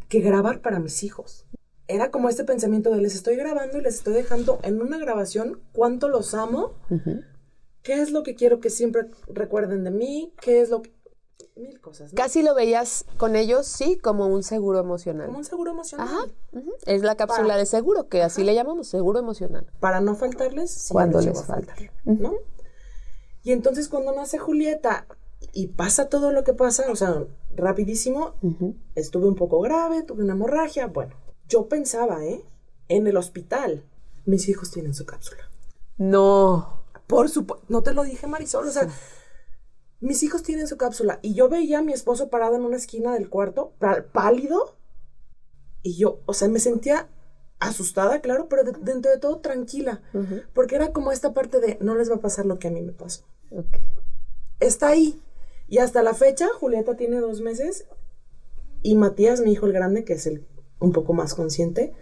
[0.08, 1.44] que grabar para mis hijos
[1.90, 5.60] era como este pensamiento de les estoy grabando y les estoy dejando en una grabación
[5.72, 6.74] cuánto los amo,
[7.82, 10.98] qué es lo que quiero que siempre recuerden de mí, qué es lo que...
[11.56, 12.12] Mil cosas.
[12.14, 15.26] Casi lo veías con ellos, sí, como un seguro emocional.
[15.26, 16.08] Como un seguro emocional.
[16.08, 16.62] Ajá.
[16.86, 19.66] Es la cápsula de seguro, que así le llamamos, seguro emocional.
[19.78, 21.74] Para no faltarles si cuando les, falta.
[22.04, 22.34] ¿no?
[23.42, 25.06] Y entonces cuando nace Julieta
[25.52, 27.24] y pasa todo lo que pasa, o sea,
[27.56, 28.34] rapidísimo,
[28.94, 31.14] estuve un poco grave, tuve una hemorragia, bueno,
[31.50, 32.42] yo pensaba, ¿eh?
[32.88, 33.84] En el hospital,
[34.24, 35.42] mis hijos tienen su cápsula.
[35.98, 36.84] No.
[37.06, 38.88] Por supuesto, no te lo dije Marisol, o sea,
[40.00, 43.12] mis hijos tienen su cápsula y yo veía a mi esposo parado en una esquina
[43.12, 43.74] del cuarto,
[44.12, 44.76] pálido,
[45.82, 47.08] y yo, o sea, me sentía
[47.58, 50.02] asustada, claro, pero dentro de todo tranquila,
[50.54, 52.80] porque era como esta parte de no les va a pasar lo que a mí
[52.80, 53.24] me pasó.
[54.60, 55.20] Está ahí.
[55.68, 57.86] Y hasta la fecha, Julieta tiene dos meses
[58.82, 60.46] y Matías, mi hijo el grande, que es el
[60.80, 61.94] un poco más consciente,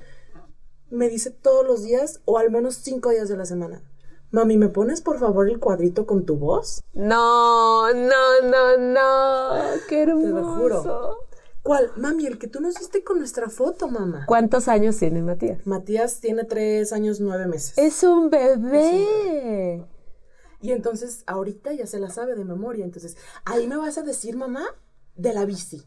[0.90, 3.82] me dice todos los días, o al menos cinco días de la semana,
[4.30, 6.82] Mami, ¿me pones por favor el cuadrito con tu voz?
[6.92, 9.80] No, no, no, no.
[9.88, 10.26] Qué hermoso.
[10.26, 11.18] Te lo juro.
[11.62, 11.92] ¿Cuál?
[11.96, 14.24] Mami, el que tú nos diste con nuestra foto, mamá.
[14.26, 15.66] ¿Cuántos años tiene Matías?
[15.66, 17.78] Matías tiene tres años, nueve meses.
[17.78, 19.86] Es un bebé.
[20.60, 22.84] Y entonces, ahorita ya se la sabe de memoria.
[22.84, 24.64] Entonces, ahí me vas a decir, mamá,
[25.14, 25.82] de la bici.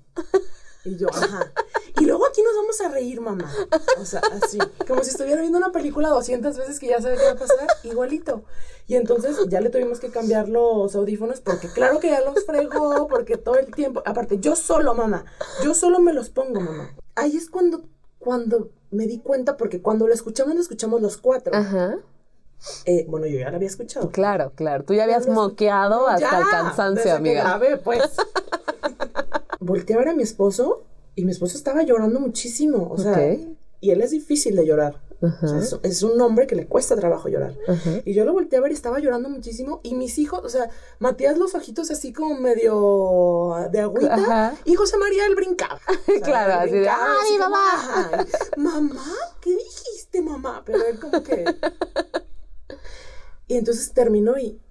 [0.84, 1.52] Y yo, ajá.
[2.00, 3.52] Y luego aquí nos vamos a reír, mamá.
[4.00, 4.58] O sea, así.
[4.88, 7.67] Como si estuviera viendo una película 200 veces que ya sabe qué va a pasar,
[7.84, 8.44] igualito.
[8.88, 13.08] Y entonces ya le tuvimos que cambiar los audífonos porque claro que ya los fregó,
[13.08, 14.02] porque todo el tiempo.
[14.06, 15.26] Aparte, yo solo, mamá.
[15.63, 16.96] Yo solo me los pongo, mamá.
[17.15, 17.84] Ahí es cuando,
[18.17, 21.56] cuando me di cuenta, porque cuando lo escuchamos, lo escuchamos los cuatro.
[21.56, 22.00] Ajá.
[22.86, 24.10] Eh, bueno, yo ya la había escuchado.
[24.10, 24.84] Claro, claro.
[24.84, 27.60] Tú ya habías moqueado hasta el cansancio, amiga.
[27.60, 28.02] Que pues.
[29.62, 30.84] volteé a ver a mi esposo
[31.15, 32.89] y mi esposo estaba llorando muchísimo.
[32.91, 33.38] O sea,
[33.80, 35.02] y él es difícil de llorar.
[35.84, 37.56] es, un hombre que le cuesta trabajo llorar.
[38.06, 39.80] Y yo lo volteé a ver y estaba llorando muchísimo.
[39.84, 40.69] Y mis hijos, o sea,
[41.00, 44.56] Matías los ojitos así como medio de agüita.
[44.65, 45.80] Y José María él brincaba.
[46.24, 48.25] claro, así de, ¡ay, mamá!
[48.58, 50.63] mamá, ¿qué dijiste, mamá?
[50.65, 51.46] Pero él como que...
[53.48, 54.62] Y entonces terminó y,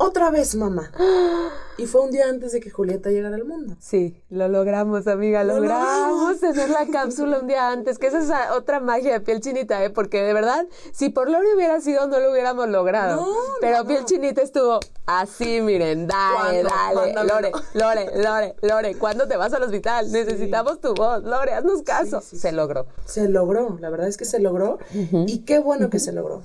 [0.00, 0.90] otra vez, mamá.
[1.78, 3.74] Y fue un día antes de que Julieta llegara al mundo.
[3.80, 8.50] Sí, lo logramos, amiga, Lo logramos tener la cápsula un día antes, que esa es
[8.50, 9.88] otra magia de piel chinita, ¿eh?
[9.88, 13.22] Porque de verdad, si por Lore hubiera sido, no lo hubiéramos logrado.
[13.22, 13.32] No,
[13.62, 14.06] Pero no, piel no.
[14.06, 17.14] chinita estuvo así, miren, dale, dale.
[17.26, 20.12] Lore, Lore, Lore, Lore, ¿cuándo te vas al hospital?
[20.12, 22.20] Necesitamos tu voz, Lore, haznos caso.
[22.20, 22.88] sí, Se logró.
[23.06, 24.78] Se logró, la verdad es que se logró.
[25.26, 26.42] Y qué bueno que se logró.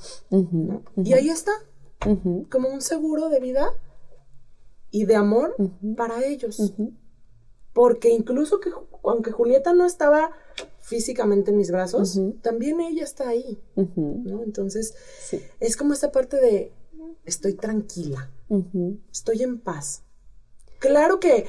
[0.96, 1.52] Y ahí está,
[2.50, 3.68] Como un seguro de vida
[4.92, 5.56] y de amor
[5.98, 6.74] para ellos.
[7.74, 8.70] Porque incluso que,
[9.04, 10.32] aunque Julieta no estaba
[10.80, 14.44] físicamente en mis brazos, también ella está ahí, ¿no?
[14.44, 15.42] Entonces, Sí.
[15.60, 16.72] es como esta parte de
[17.26, 18.30] estoy tranquila,
[19.12, 20.04] estoy en paz.
[20.80, 21.48] Claro que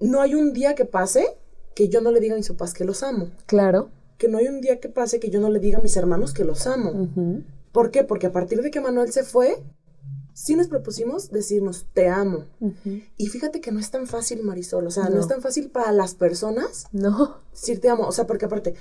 [0.00, 1.36] no hay un día que pase
[1.74, 3.30] que yo no le diga a mis papás que los amo.
[3.46, 3.90] Claro.
[4.16, 6.32] Que no hay un día que pase que yo no le diga a mis hermanos
[6.32, 7.08] que los amo.
[7.74, 8.04] ¿Por qué?
[8.04, 9.62] Porque a partir de que Manuel se fue,
[10.32, 12.44] sí nos propusimos decirnos te amo.
[12.60, 13.00] Ujú.
[13.16, 14.86] Y fíjate que no es tan fácil, Marisol.
[14.86, 15.20] O sea, no, No.
[15.20, 17.38] es tan fácil para las personas No.
[17.50, 18.06] decir te amo.
[18.06, 18.74] O sea, porque aparte,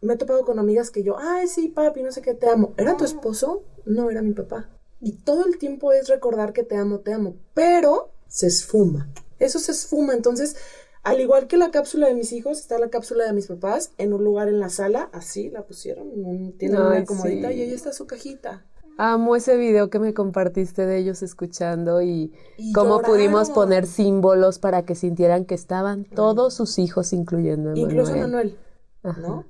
[0.00, 2.72] me he topado con amigas que yo, ay, sí, papi, no sé qué, te amo.
[2.76, 3.64] ¿Era tu esposo?
[3.84, 4.70] No, era mi papá.
[5.00, 7.34] Y todo el tiempo es recordar que te amo, te amo.
[7.52, 9.12] Pero se esfuma.
[9.40, 10.14] Eso se esfuma.
[10.14, 10.54] Entonces,
[11.02, 14.12] al igual que la cápsula de mis hijos, está la cápsula de mis papás en
[14.12, 15.08] un lugar en la sala.
[15.12, 16.10] Así la pusieron.
[16.12, 17.54] en un- Tienen Ay, una comodita sí.
[17.54, 18.64] y ahí está su cajita.
[19.00, 23.14] Amo ese video que me compartiste de ellos escuchando y, Y cómo lloraron.
[23.16, 28.20] pudimos poner símbolos para que sintieran que estaban todos sus hijos, incluyendo a Incluso Manuel.
[28.30, 28.58] Manuel,
[29.04, 29.20] Ajá.
[29.20, 29.44] ¿no?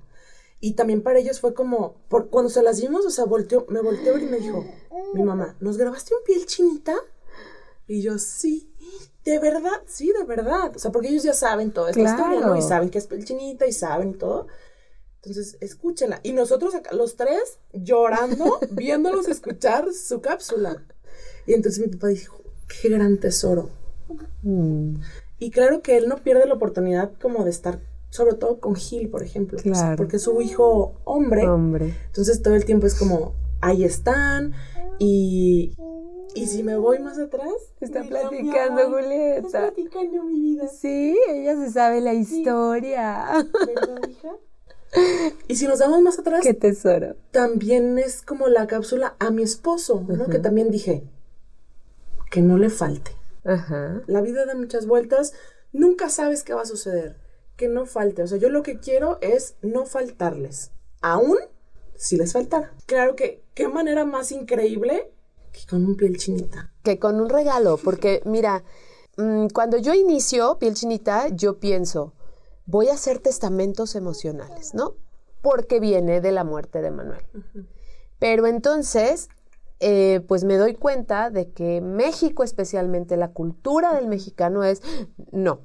[0.61, 3.81] Y también para ellos fue como, por, cuando se las dimos, o sea, volteó, me
[3.81, 4.67] volteó a ver y me dijo,
[5.15, 6.95] mi mamá, ¿nos grabaste un piel chinita?
[7.87, 8.68] Y yo, sí,
[9.31, 10.73] de verdad, sí, de verdad.
[10.75, 12.19] O sea, porque ellos ya saben toda esta Claro.
[12.35, 12.57] historia, ¿no?
[12.57, 14.47] Y saben que es chinita y saben y todo.
[15.23, 16.21] Entonces, escúchenla.
[16.23, 20.85] Y nosotros acá, los tres, llorando, viéndolos escuchar su cápsula.
[21.47, 22.41] Y entonces mi papá dijo,
[22.83, 23.71] qué gran tesoro.
[24.43, 24.97] Mm,
[25.39, 29.09] Y claro que él no pierde la oportunidad como de estar, sobre todo con Gil,
[29.09, 29.59] por ejemplo.
[29.59, 29.97] o sea, Claro.
[29.97, 31.47] porque es su hijo hombre.
[31.49, 31.95] hombre.
[32.07, 34.53] Entonces todo el tiempo es como, ahí están.
[34.99, 35.75] Y,
[36.35, 37.53] y si me voy más atrás.
[37.81, 39.47] Está digo, "Mi platicando, amor, Julieta".
[39.47, 40.69] Estás platicando mi vida.
[40.69, 43.47] Sí, ella se sabe la historia.
[43.67, 44.31] ¿Verdad, hija?
[45.49, 47.15] Y si nos damos más atrás, Qué tesoro.
[47.31, 50.27] también es como la cápsula a mi esposo, ¿no?
[50.29, 51.05] Que también dije,
[52.31, 53.13] que no le falte.
[53.45, 54.03] Ajá.
[54.07, 55.35] La vida da muchas vueltas,
[55.73, 57.17] nunca sabes qué va a suceder,
[57.57, 58.23] que no falte.
[58.23, 60.71] O sea, yo lo que quiero es no faltarles,
[61.03, 61.37] aún
[61.97, 62.73] si les faltara.
[62.87, 65.11] Claro que, qué manera más increíble
[65.53, 66.73] que con un piel chinita.
[66.83, 68.65] Que con un regalo, porque mira,
[69.17, 72.15] mm, cuando yo inicio piel chinita, yo pienso,
[72.67, 74.95] voy a hacer testamentos emocionales, ¿no?
[75.43, 77.25] Porque viene de la muerte de Manuel.
[78.19, 79.29] Pero entonces,
[79.81, 84.83] eh, pues me doy cuenta de que México, especialmente la cultura del mexicano es,
[85.31, 85.61] no,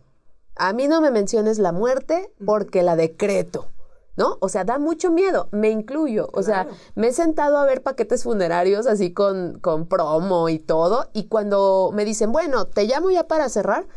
[0.55, 3.72] a mí no me menciones la muerte porque la decreto.
[4.15, 4.37] ¿No?
[4.41, 6.29] O sea, da mucho miedo, me incluyo.
[6.33, 11.07] O sea, me he sentado a ver paquetes funerarios así con, con promo y todo,
[11.13, 13.87] y cuando me dicen, bueno, te llamo ya para cerrar,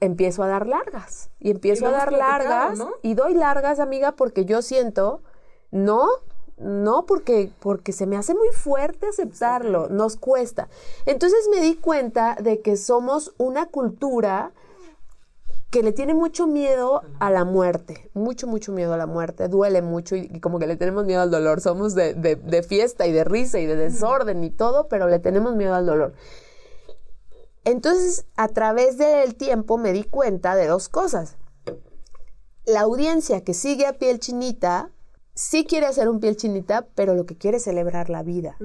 [0.00, 1.30] empiezo a dar largas.
[1.38, 2.90] Y empiezo Y a dar largas, ¿no?
[3.02, 5.22] y doy largas, amiga, porque yo siento,
[5.70, 6.08] no,
[6.58, 10.68] no, porque, porque se me hace muy fuerte aceptarlo, nos cuesta.
[11.04, 14.52] Entonces me di cuenta de que somos una cultura
[15.70, 19.82] que le tiene mucho miedo a la muerte, mucho, mucho miedo a la muerte, duele
[19.82, 23.06] mucho y, y como que le tenemos miedo al dolor, somos de, de- de fiesta
[23.06, 26.14] y de risa y de desorden y todo, pero le tenemos miedo al dolor.
[27.64, 31.36] Entonces, a través del tiempo me di cuenta de dos cosas.
[32.64, 34.90] La audiencia que sigue a piel chinita
[35.34, 38.56] sí quiere hacer un piel chinita, pero lo que quiere es celebrar la vida.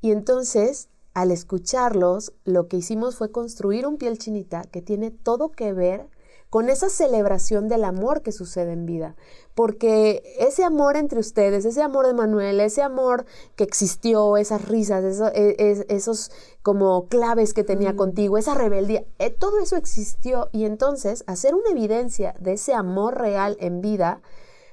[0.00, 5.50] Y entonces, al escucharlos, lo que hicimos fue construir un piel chinita que tiene todo
[5.52, 6.08] que ver
[6.50, 9.14] con esa celebración del amor que sucede en vida.
[9.54, 13.24] Porque ese amor entre ustedes, ese amor de Manuel, ese amor
[13.54, 16.32] que existió, esas risas, eso- e- es- esos
[16.62, 20.48] como claves que tenía contigo, esa rebeldía, eh, todo eso existió.
[20.50, 24.20] Y entonces, hacer una evidencia de ese amor real en vida,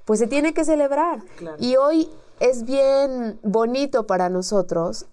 [0.05, 1.23] pues se tiene que celebrar.
[1.37, 1.57] Claro.
[1.59, 2.09] Y hoy
[2.39, 5.05] es bien bonito para nosotros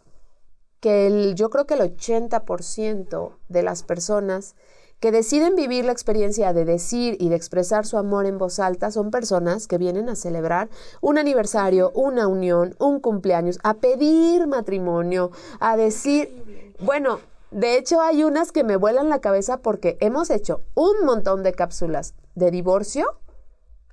[0.80, 4.54] que el, yo creo que el 80% de las personas
[5.04, 8.90] que deciden vivir la experiencia de decir y de expresar su amor en voz alta
[8.90, 10.70] son personas que vienen a celebrar
[11.02, 15.30] un aniversario, una unión, un cumpleaños, a pedir matrimonio,
[15.60, 20.62] a decir, bueno, de hecho hay unas que me vuelan la cabeza porque hemos hecho
[20.72, 23.04] un montón de cápsulas de divorcio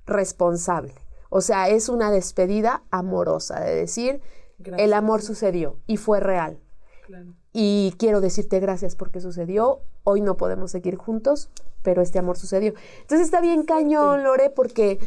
[0.06, 0.94] responsable.
[1.28, 4.22] O sea, es una despedida amorosa de decir,
[4.58, 4.82] Gracias.
[4.82, 6.58] el amor sucedió y fue real.
[7.52, 9.82] Y quiero decirte gracias porque sucedió.
[10.04, 11.48] Hoy no podemos seguir juntos,
[11.82, 12.74] pero este amor sucedió.
[13.00, 14.98] Entonces está bien cañón, Lore, porque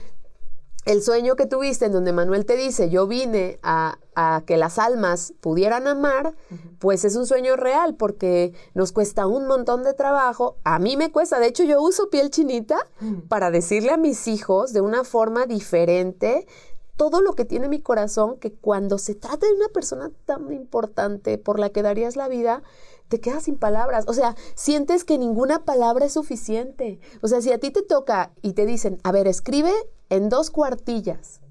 [0.85, 3.97] el sueño que tuviste en donde Manuel te dice, yo vine a,
[4.45, 6.35] que las almas pudieran amar,
[6.79, 10.57] pues es un sueño real porque nos cuesta un montón de trabajo.
[10.63, 13.27] A mí me cuesta, de hecho yo uso piel chinita mm.
[13.27, 16.47] para decirle a mis hijos de una forma diferente
[16.95, 21.37] todo lo que tiene mi corazón, que cuando se trata de una persona tan importante
[21.37, 22.63] por la que darías la vida,
[23.07, 24.05] te quedas sin palabras.
[24.07, 26.99] O sea, sientes que ninguna palabra es suficiente.
[27.21, 29.71] O sea, si a ti te toca y te dicen, a ver, escribe
[30.09, 31.41] en dos cuartillas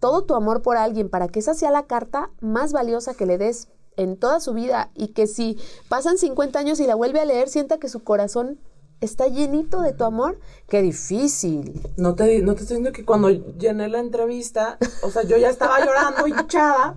[0.00, 3.38] todo tu amor por alguien para que esa sea la carta más valiosa que le
[3.38, 7.24] des en toda su vida y que si pasan 50 años y la vuelve a
[7.24, 8.60] leer, sienta que su corazón
[9.00, 10.38] está llenito de tu amor,
[10.68, 11.80] qué difícil.
[11.96, 15.50] No te, no te estoy diciendo que cuando llené la entrevista, o sea, yo ya
[15.50, 16.94] estaba llorando y echada,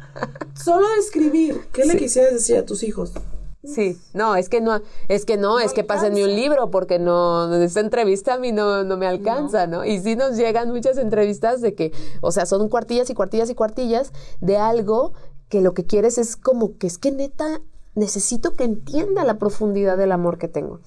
[0.53, 3.13] solo de escribir, ¿qué le quisieras decir a tus hijos?
[3.63, 7.53] Sí, no, es que no, es que no, es que pásenme un libro, porque no,
[7.55, 9.85] esta entrevista a mí no, no me alcanza, no.
[9.85, 11.91] Y sí nos llegan muchas entrevistas de que,
[12.21, 15.13] o sea, son cuartillas y cuartillas y cuartillas de algo
[15.47, 17.61] que lo que quieres es como que es que neta
[17.93, 20.79] necesito que entienda la profundidad del amor que tengo.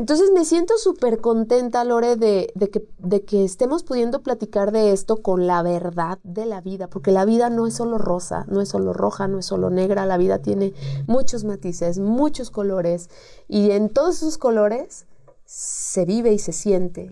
[0.00, 5.20] Entonces me siento súper contenta, Lore, de, que, de que estemos pudiendo platicar de esto
[5.20, 8.70] con la verdad de la vida, porque la vida no es solo rosa, no es
[8.70, 10.72] solo roja, no es solo negra, la vida tiene
[11.06, 13.10] muchos matices, muchos colores,
[13.46, 15.04] y en todos esos colores
[15.44, 17.10] se vive y se siente.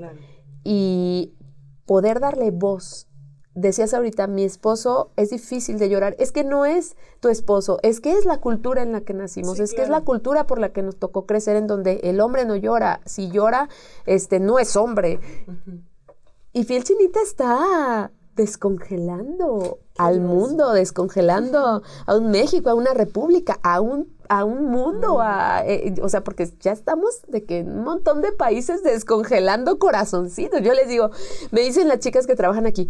[0.64, 1.34] Y
[1.84, 3.07] poder darle voz
[3.61, 6.15] decías ahorita, mi esposo es difícil de llorar.
[6.19, 9.59] Es que no es tu esposo, es que es la cultura en la que nacimos,
[9.61, 12.45] es que es la cultura por la que nos tocó crecer, en donde el hombre
[12.45, 13.01] no llora.
[13.05, 13.69] Si llora,
[14.07, 15.21] este no es hombre.
[16.53, 23.81] Y Fiel Chinita está descongelando al mundo, descongelando a un México, a una república, a
[23.81, 28.23] un, a un mundo, a, eh, o sea, porque ya estamos de que un montón
[28.23, 30.63] de países descongelando corazoncitos.
[30.63, 31.11] Yo les digo,
[31.51, 32.89] me dicen las chicas que trabajan aquí,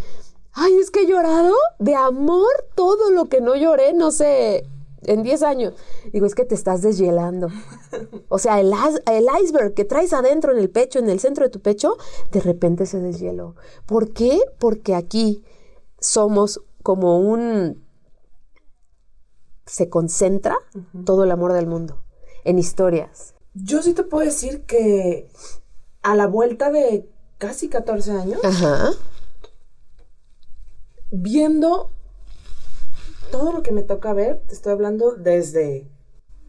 [0.59, 4.67] ay, es que he llorado de amor todo lo que no lloré, no sé,
[5.03, 5.75] en 10 años.
[6.13, 7.49] Digo, es que te estás deshielando.
[8.29, 8.73] O sea, el,
[9.07, 11.97] el, iceberg que traes adentro en el pecho, en el centro de tu pecho,
[12.33, 13.55] de repente se deshieló.
[13.87, 14.41] ¿Por qué?
[14.59, 15.43] Porque aquí
[16.01, 17.87] somos como un...
[19.65, 20.57] Se concentra
[21.05, 22.03] todo el amor del mundo
[22.45, 23.35] en historias.
[23.55, 25.29] Yo sí te puedo decir que
[26.03, 27.07] a la vuelta de
[27.37, 28.93] casi 14 años, Ajá
[31.11, 31.91] viendo
[33.31, 35.89] todo lo que me toca ver, te estoy hablando desde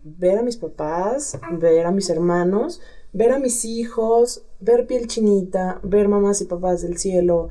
[0.04, 2.82] ver a mis papás, ver a mis hermanos,
[3.12, 7.50] ver a mis hijos, ver piel chinita, ver mamás y papás del cielo,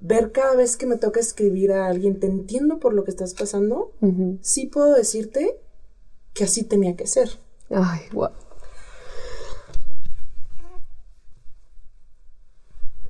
[0.00, 3.34] ver cada vez que me toca escribir a alguien, te entiendo por lo que estás
[3.34, 3.92] pasando,
[4.40, 5.60] sí puedo decirte
[6.34, 7.30] que así tenía que ser.
[7.70, 8.30] Ay, wow.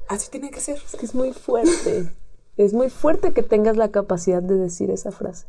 [0.09, 0.76] Así tenía que ser.
[0.76, 2.09] Es que es muy fuerte.
[2.57, 5.46] Es muy fuerte que tengas la capacidad de decir esa frase.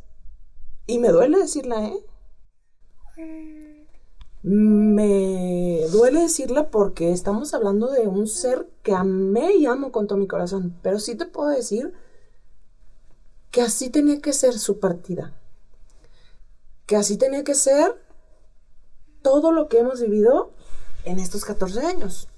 [0.86, 2.04] Y me duele decirla, ¿eh?
[4.42, 10.18] Me duele decirla porque estamos hablando de un ser que amé y amo con todo
[10.18, 10.78] mi corazón.
[10.82, 11.94] Pero sí te puedo decir
[13.50, 15.34] que así tenía que ser su partida.
[16.86, 18.02] Que así tenía que ser
[19.22, 20.52] todo lo que hemos vivido
[21.04, 22.28] en estos 14 años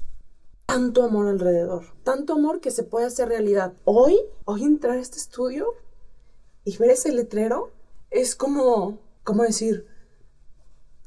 [0.70, 3.74] tanto amor alrededor, tanto amor que se puede hacer realidad.
[3.84, 5.74] Hoy, hoy entrar a este estudio
[6.64, 7.72] y ver ese letrero
[8.08, 9.88] es como, como decir,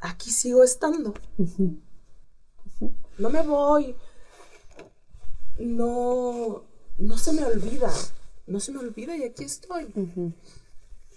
[0.01, 1.13] aquí sigo estando.
[3.17, 3.95] No me voy.
[5.59, 6.63] No,
[6.97, 7.89] no se me olvida.
[8.47, 9.87] No se me olvida y aquí estoy.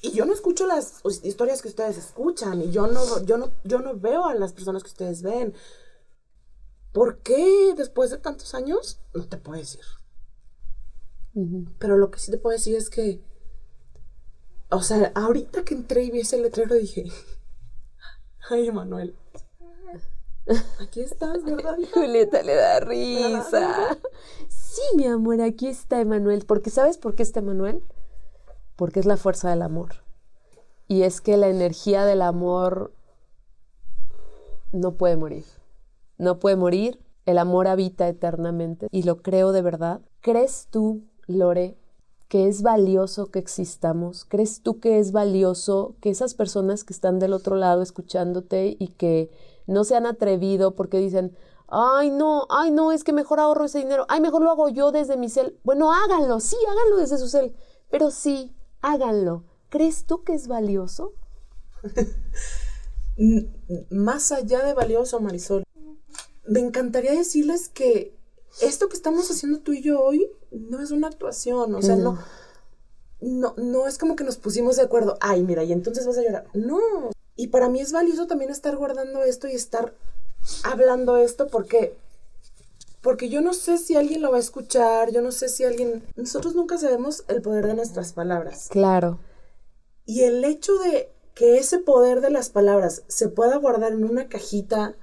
[0.03, 3.81] Y yo no escucho las historias que ustedes escuchan y yo no, yo no, yo
[3.81, 5.53] no veo a las personas que ustedes ven.
[6.97, 9.03] ¿Por qué después de tantos años?
[9.13, 9.83] No te puedo decir.
[11.79, 13.21] Pero lo que sí te puedo decir es que,
[14.71, 17.05] o sea, ahorita que entré y vi ese letrero dije,
[18.49, 19.15] ay, Emanuel,
[20.81, 21.77] aquí estás, ¿verdad?
[21.93, 23.99] Julieta le da risa.
[24.49, 26.47] Sí, mi amor, aquí está Emanuel.
[26.47, 27.85] Porque ¿sabes por qué está Emanuel?
[28.75, 29.97] Porque es la fuerza del amor.
[30.89, 32.95] Y es que la energía del amor
[34.73, 35.45] no puede morir
[36.19, 40.01] no puede morir, el amor habita eternamente y lo creo de verdad.
[40.21, 41.77] ¿Crees tú, Lore,
[42.29, 44.25] que es valioso que existamos?
[44.25, 48.89] ¿Crees tú que es valioso que esas personas que están del otro lado escuchándote y
[48.89, 49.31] que
[49.67, 51.37] no se han atrevido porque dicen,
[51.69, 54.93] ay no, ay no, es que mejor ahorro ese dinero, ay mejor lo hago yo
[54.93, 55.59] desde mi cel?
[55.65, 57.57] Bueno, háganlo, sí, háganlo desde su cel,
[57.91, 59.45] pero sí, háganlo.
[59.69, 61.15] ¿Crees tú que es valioso?
[63.91, 65.65] más allá de valioso, Marisol.
[66.49, 68.15] Me encantaría decirles que
[68.61, 72.19] esto que estamos haciendo tú y yo hoy no es una actuación, o sea, no,
[73.21, 76.23] no, no es como que nos pusimos de acuerdo, ay, mira, y entonces vas a
[76.23, 76.47] llorar.
[76.55, 77.11] No.
[77.35, 79.95] Y para mí es valioso también estar guardando esto y estar
[80.65, 81.97] hablando esto porque
[83.07, 86.03] porque yo no sé si alguien lo va a escuchar, yo no sé si alguien
[86.17, 88.67] nosotros nunca sabemos el poder de nuestras palabras.
[88.69, 89.21] Claro.
[90.07, 94.29] Y el hecho de que ese poder de las palabras se pueda guardar en una
[94.29, 94.97] cajita,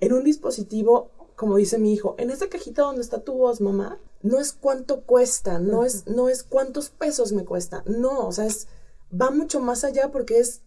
[0.00, 3.98] en un dispositivo, como dice mi hijo, en esa cajita donde está tu voz, mamá,
[4.22, 8.46] no es cuánto cuesta, no es, no es cuántos pesos me cuesta, no, o sea,
[8.46, 8.68] es,
[9.12, 10.62] va mucho más allá porque es,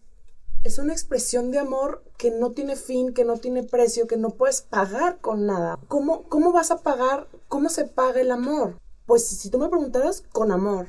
[0.62, 4.30] es una expresión de amor que no tiene fin, que no tiene precio, que no
[4.30, 5.78] puedes pagar con nada.
[5.88, 7.28] ¿Cómo, cómo vas a pagar?
[7.48, 8.78] ¿Cómo se paga el amor?
[9.06, 10.88] Pues si tú me preguntaras, con amor.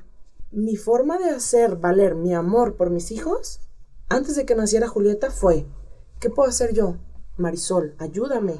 [0.51, 3.61] Mi forma de hacer valer mi amor por mis hijos
[4.09, 5.65] antes de que naciera Julieta fue,
[6.19, 6.97] ¿qué puedo hacer yo?
[7.41, 8.55] Marisol, ayúdame.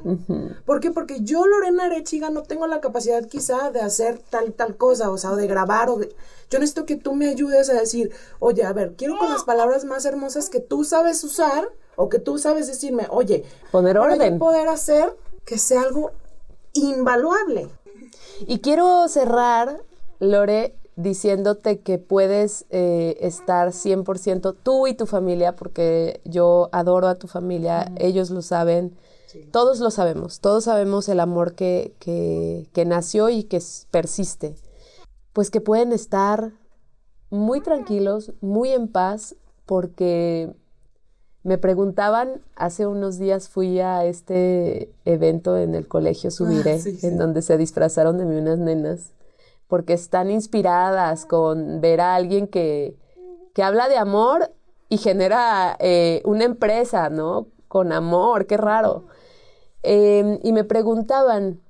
[0.66, 0.92] ¿Por qué?
[0.92, 5.10] Porque yo, Lorena Arechiga, no tengo la capacidad quizá de hacer tal y tal cosa,
[5.10, 6.14] o sea, de grabar, o de...
[6.50, 9.86] Yo necesito que tú me ayudes a decir, oye, a ver, quiero con las palabras
[9.86, 14.40] más hermosas que tú sabes usar, o que tú sabes decirme, oye, poner orden.
[14.40, 15.16] poder hacer
[15.46, 16.12] que sea algo
[16.74, 17.70] invaluable.
[18.48, 19.82] Y quiero cerrar,
[20.20, 27.16] Lore, diciéndote que puedes eh, estar 100% tú y tu familia, porque yo adoro a
[27.16, 28.96] tu familia, ellos lo saben,
[29.52, 34.56] todos lo sabemos, todos sabemos el amor que, que, que nació y que persiste,
[35.34, 36.52] pues que pueden estar
[37.30, 39.36] muy tranquilos, muy en paz,
[39.66, 40.54] porque
[41.44, 47.18] me preguntaban, hace unos días fui a este evento en el colegio Subiré, ah, en
[47.18, 49.14] donde se disfrazaron de mí unas nenas
[49.72, 52.98] porque están inspiradas con ver a alguien que,
[53.54, 54.54] que habla de amor
[54.90, 57.48] y genera eh, una empresa, ¿no?
[57.70, 59.06] Con amor, qué raro.
[59.82, 61.62] Em, y me preguntaban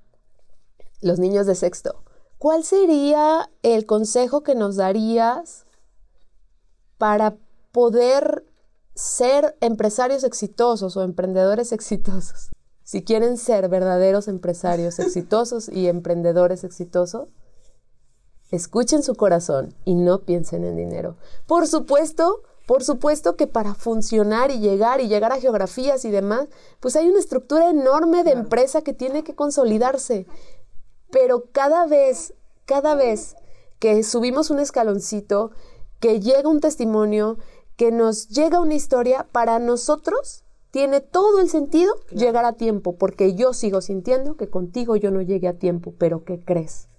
[1.01, 2.03] los niños de sexto,
[2.39, 5.67] ¿cuál sería el consejo que nos darías
[6.97, 7.35] para
[7.71, 8.47] poder
[8.95, 12.49] ser empresarios exitosos o emprendedores exitosos?
[12.81, 17.29] Si quieren ser verdaderos empresarios exitosos y emprendedores exitosos,
[18.51, 21.15] Escuchen su corazón y no piensen en dinero.
[21.47, 26.47] Por supuesto, por supuesto que para funcionar y llegar y llegar a geografías y demás,
[26.79, 30.27] pues hay una estructura enorme de empresa que tiene que consolidarse.
[31.11, 32.33] Pero cada vez,
[32.65, 33.35] cada vez
[33.79, 35.51] que subimos un escaloncito,
[35.99, 37.37] que llega un testimonio,
[37.77, 43.33] que nos llega una historia, para nosotros tiene todo el sentido llegar a tiempo, porque
[43.33, 46.90] yo sigo sintiendo que contigo yo no llegué a tiempo, pero ¿qué crees?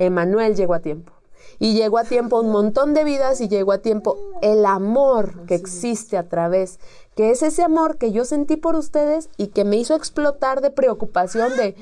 [0.00, 1.12] Emanuel llegó a tiempo.
[1.58, 5.54] Y llegó a tiempo un montón de vidas y llegó a tiempo el amor que
[5.54, 6.80] existe a través,
[7.14, 10.70] que es ese amor que yo sentí por ustedes y que me hizo explotar de
[10.70, 11.76] preocupación de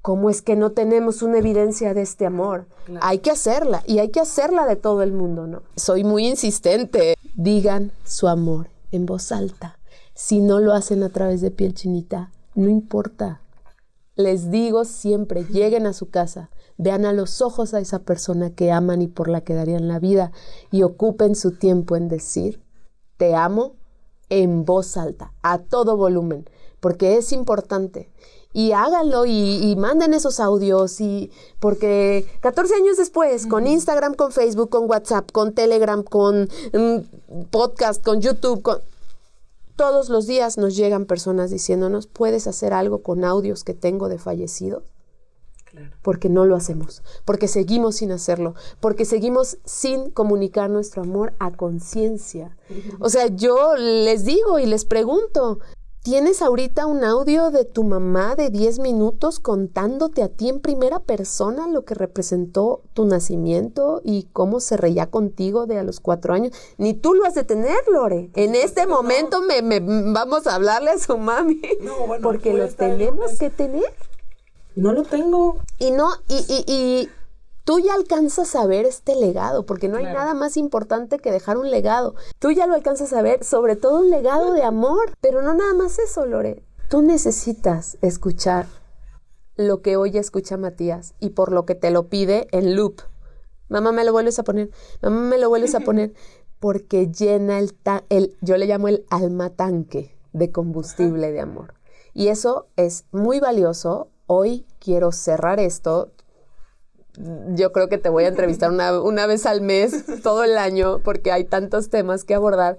[0.00, 2.68] cómo es que no tenemos una evidencia de este amor.
[3.00, 5.62] Hay que hacerla y hay que hacerla de todo el mundo, ¿no?
[5.76, 7.16] Soy muy insistente.
[7.34, 9.78] Digan su amor en voz alta.
[10.14, 13.42] Si no lo hacen a través de piel chinita, no importa.
[14.14, 16.48] Les digo siempre, lleguen a su casa,
[16.78, 19.98] vean a los ojos a esa persona que aman y por la que darían la
[19.98, 20.32] vida
[20.70, 22.62] y ocupen su tiempo en decir,
[23.16, 23.76] te amo
[24.28, 26.48] en voz alta, a todo volumen,
[26.80, 28.10] porque es importante.
[28.52, 34.70] Y háganlo y, manden esos audios y porque 14 años después, con Instagram, con Facebook,
[34.70, 38.78] con WhatsApp, con Telegram, con mm, podcast, con YouTube, con,
[39.76, 44.18] todos los días nos llegan personas diciéndonos, ¿puedes hacer algo con audios que tengo de
[44.18, 44.82] fallecidos?
[46.02, 51.52] Porque no lo hacemos, porque seguimos sin hacerlo, porque seguimos sin comunicar nuestro amor a
[51.52, 52.56] conciencia.
[53.00, 55.58] O sea, yo les digo y les pregunto,
[56.02, 61.00] ¿tienes ahorita un audio de tu mamá de 10 minutos contándote a ti en primera
[61.00, 66.32] persona lo que representó tu nacimiento y cómo se reía contigo de a los cuatro
[66.32, 66.52] años?
[66.78, 68.30] Ni tú lo has de tener, Lore.
[68.34, 71.60] En este momento me, vamos a hablarle a su mami,
[72.22, 73.92] porque lo tenemos que tener.
[74.76, 75.58] No lo tengo.
[75.78, 77.08] Y no, y, y, y
[77.64, 81.56] tú ya alcanzas a ver este legado, porque no hay nada más importante que dejar
[81.56, 82.14] un legado.
[82.38, 85.74] Tú ya lo alcanzas a ver, sobre todo un legado de amor, pero no nada
[85.74, 86.62] más eso, Lore.
[86.88, 88.66] Tú necesitas escuchar
[89.56, 93.00] lo que hoy escucha Matías y por lo que te lo pide en loop.
[93.68, 94.70] Mamá, me lo vuelves a poner,
[95.02, 96.12] mamá, me lo vuelves a poner,
[96.60, 97.74] porque llena el,
[98.10, 101.74] el yo le llamo el alma tanque de combustible de amor.
[102.12, 106.12] Y eso es muy valioso hoy quiero cerrar esto.
[107.54, 111.32] Yo creo que te voy a entrevistar una, vez al mes, todo el año, porque
[111.32, 112.78] hay tantos temas que abordar.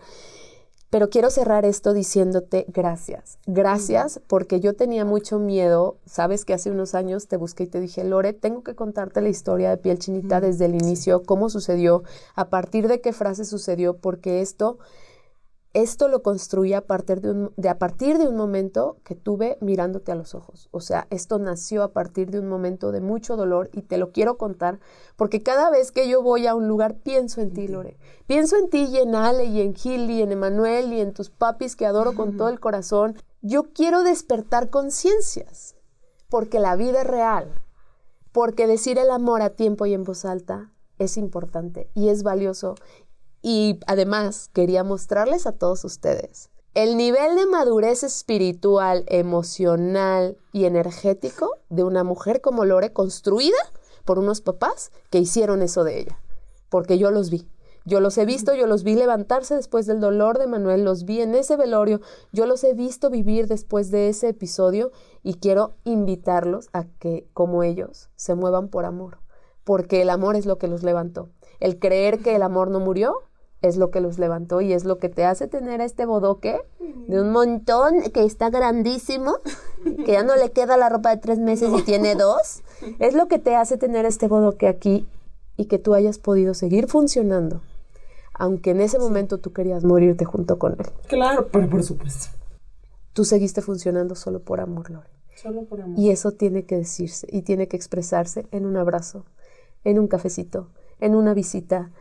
[0.90, 3.40] Pero quiero cerrar esto diciéndote gracias.
[3.46, 5.98] Gracias porque yo tenía mucho miedo.
[6.06, 9.28] Sabes que hace unos años te busqué y te dije, Lore, tengo que contarte la
[9.28, 12.04] historia de piel chinita desde el inicio, cómo sucedió,
[12.36, 14.78] a partir de qué frase sucedió, porque esto
[15.82, 19.60] esto lo construí a partir de, un, de, a partir de un momento que tuve
[19.62, 20.70] mirándote a los ojos.
[20.72, 24.12] O sea, esto nació a partir de un momento de mucho dolor y te lo
[24.12, 24.80] quiero contar
[25.18, 28.00] porque cada vez que yo voy a un lugar pienso en ti, Lore.
[28.26, 31.30] Pienso en ti y en Ale y en Gil y en Emanuel y en tus
[31.30, 33.16] papis que adoro con todo el corazón.
[33.42, 35.76] Yo quiero despertar conciencias
[36.28, 37.54] porque la vida es real.
[38.32, 42.76] Porque decir el amor a tiempo y en voz alta es importante y es valioso
[43.50, 51.52] y además quería mostrarles a todos ustedes el nivel de madurez espiritual, emocional y energético
[51.70, 53.56] de una mujer como Lore construida
[54.04, 56.20] por unos papás que hicieron eso de ella,
[56.68, 57.48] porque yo los vi.
[57.86, 61.22] Yo los he visto, yo los vi levantarse después del dolor de Manuel, los vi
[61.22, 62.02] en ese velorio,
[62.34, 64.92] yo los he visto vivir después de ese episodio
[65.24, 69.20] y quiero invitarlos a que, como ellos, se muevan por amor,
[69.64, 71.30] porque el amor es lo que los levantó.
[71.60, 73.24] El creer que el amor no murió
[73.62, 76.60] es lo que los levantó y es lo que te hace tener a este bodoque
[77.08, 79.38] de un montón que está grandísimo,
[80.06, 82.62] que ya no le queda la ropa de tres meses y tiene dos.
[83.00, 85.08] Es lo que te hace tener este bodoque aquí
[85.56, 87.62] y que tú hayas podido seguir funcionando,
[88.34, 90.86] aunque en ese momento tú querías morirte junto con él.
[91.08, 92.28] Claro, pero por supuesto.
[93.14, 95.10] Tú seguiste funcionando solo por amor, Lore.
[95.36, 95.98] Solo por amor.
[95.98, 99.26] Y eso tiene que decirse y tiene que expresarse en un abrazo,
[99.84, 101.92] en un cafecito, en una visita,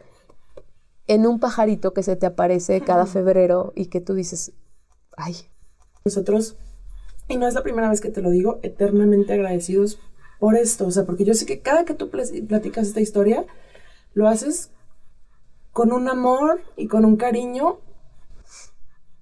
[1.07, 4.53] en un pajarito que se te aparece cada febrero y que tú dices,
[5.17, 5.35] ay.
[6.05, 6.57] Nosotros,
[7.29, 9.99] y no es la primera vez que te lo digo, eternamente agradecidos
[10.39, 13.45] por esto, o sea, porque yo sé que cada que tú platicas esta historia,
[14.15, 14.71] lo haces
[15.73, 17.81] con un amor y con un cariño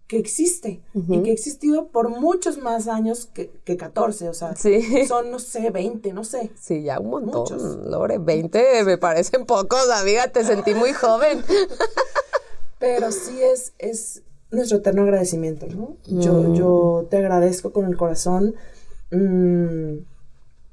[0.06, 4.54] que existe y que ha existido por muchos más años que, que 14, o sea,
[5.08, 6.50] son, no sé, 20, no sé.
[6.60, 11.42] Sí, ya un montón, Lore, 20 me parecen pocos, amiga, te sentí muy joven.
[12.78, 15.96] Pero sí es, es nuestro eterno agradecimiento, ¿no?
[16.06, 16.54] Yo, mm.
[16.54, 18.54] yo te agradezco con el corazón,
[19.10, 20.04] mm,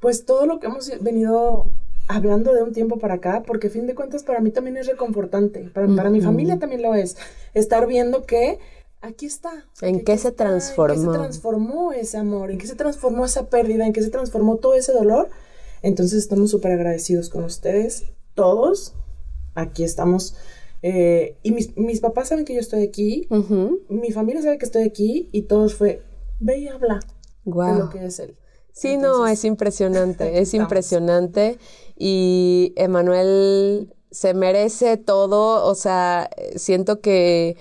[0.02, 1.68] pues todo lo que hemos venido
[2.10, 4.88] hablando de un tiempo para acá, porque a fin de cuentas para mí también es
[4.88, 7.16] reconfortante, para, para mi familia también lo es,
[7.54, 8.60] estar viendo que
[9.02, 9.66] aquí está.
[9.82, 10.94] ¿En qué se transformó?
[10.94, 12.52] ¿En qué se transformó ese amor?
[12.52, 13.86] ¿En qué se transformó esa pérdida?
[13.86, 15.30] ¿En qué se transformó todo ese dolor?
[15.82, 18.94] Entonces estamos súper agradecidos con ustedes, todos.
[19.56, 20.36] Aquí estamos.
[20.84, 23.28] Eh, y mis, papás saben que yo estoy aquí,
[23.90, 26.02] mi familia sabe que estoy aquí y todos fue,
[26.40, 27.00] ve y habla
[27.46, 28.36] de lo que es él.
[28.74, 31.60] Sí, no, es impresionante, es impresionante.
[31.98, 37.58] Y Emanuel se merece todo, o sea, siento que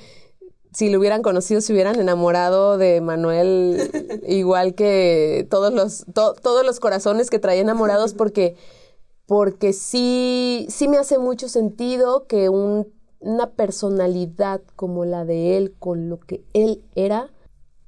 [0.72, 6.80] si lo hubieran conocido, se hubieran enamorado de Manuel igual que todos los, todos los
[6.80, 8.56] corazones que traía enamorados, porque,
[9.26, 16.08] porque sí, sí me hace mucho sentido que una personalidad como la de él, con
[16.08, 17.30] lo que él era,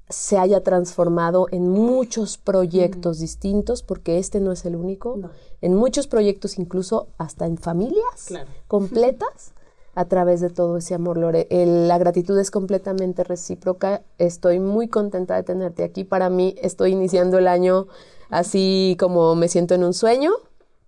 [0.09, 5.19] se haya transformado en muchos proyectos distintos, porque este no es el único,
[5.61, 8.29] en muchos proyectos, incluso hasta en familias
[8.67, 9.53] completas
[9.95, 11.47] a través de todo ese amor, Lore.
[11.51, 14.03] la gratitud es completamente recíproca.
[14.19, 16.05] Estoy muy contenta de tenerte aquí.
[16.05, 17.87] Para mí estoy iniciando el año
[18.31, 20.31] así como me siento en un sueño.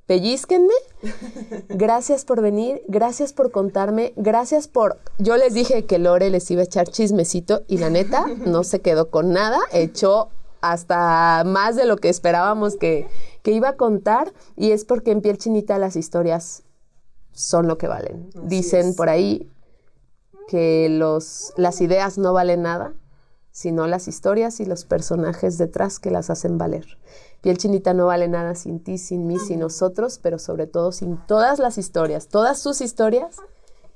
[0.07, 0.75] Pellizquenme.
[1.69, 4.99] Gracias por venir, gracias por contarme, gracias por...
[5.19, 8.81] Yo les dije que Lore les iba a echar chismecito y la neta no se
[8.81, 10.29] quedó con nada, echó
[10.61, 13.07] hasta más de lo que esperábamos que,
[13.43, 16.64] que iba a contar y es porque en piel chinita las historias
[17.35, 18.31] son lo que valen.
[18.45, 19.51] Dicen por ahí
[20.49, 22.95] que los, las ideas no valen nada,
[23.51, 26.99] sino las historias y los personajes detrás que las hacen valer.
[27.41, 31.19] Piel Chinita no vale nada sin ti, sin mí, sin nosotros, pero sobre todo sin
[31.27, 33.37] todas las historias, todas sus historias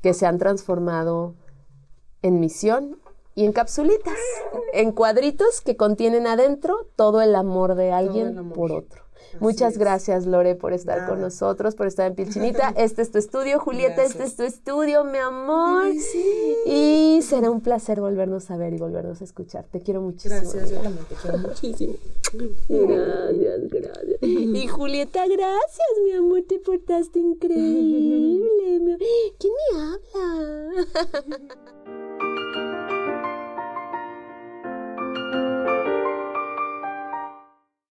[0.03, 1.35] que se han transformado
[2.23, 3.01] en misión
[3.35, 4.19] y en capsulitas,
[4.73, 9.08] en cuadritos que contienen adentro todo el amor de alguien por otro.
[9.41, 12.75] Muchas gracias, Lore, por estar con nosotros, por estar en Pilchinita.
[12.77, 15.87] Este es tu estudio, Julieta, este es tu estudio, mi amor.
[16.67, 19.65] Y será un placer volvernos a ver y volvernos a escuchar.
[19.71, 20.41] Te quiero muchísimo.
[20.41, 20.69] Gracias,
[21.09, 21.95] te quiero muchísimo.
[22.69, 24.23] Gracias, gracias.
[24.23, 28.81] Y Julieta, gracias, mi amor, te portaste increíble.
[28.81, 28.97] Mi...
[29.39, 30.87] ¿Quién me habla?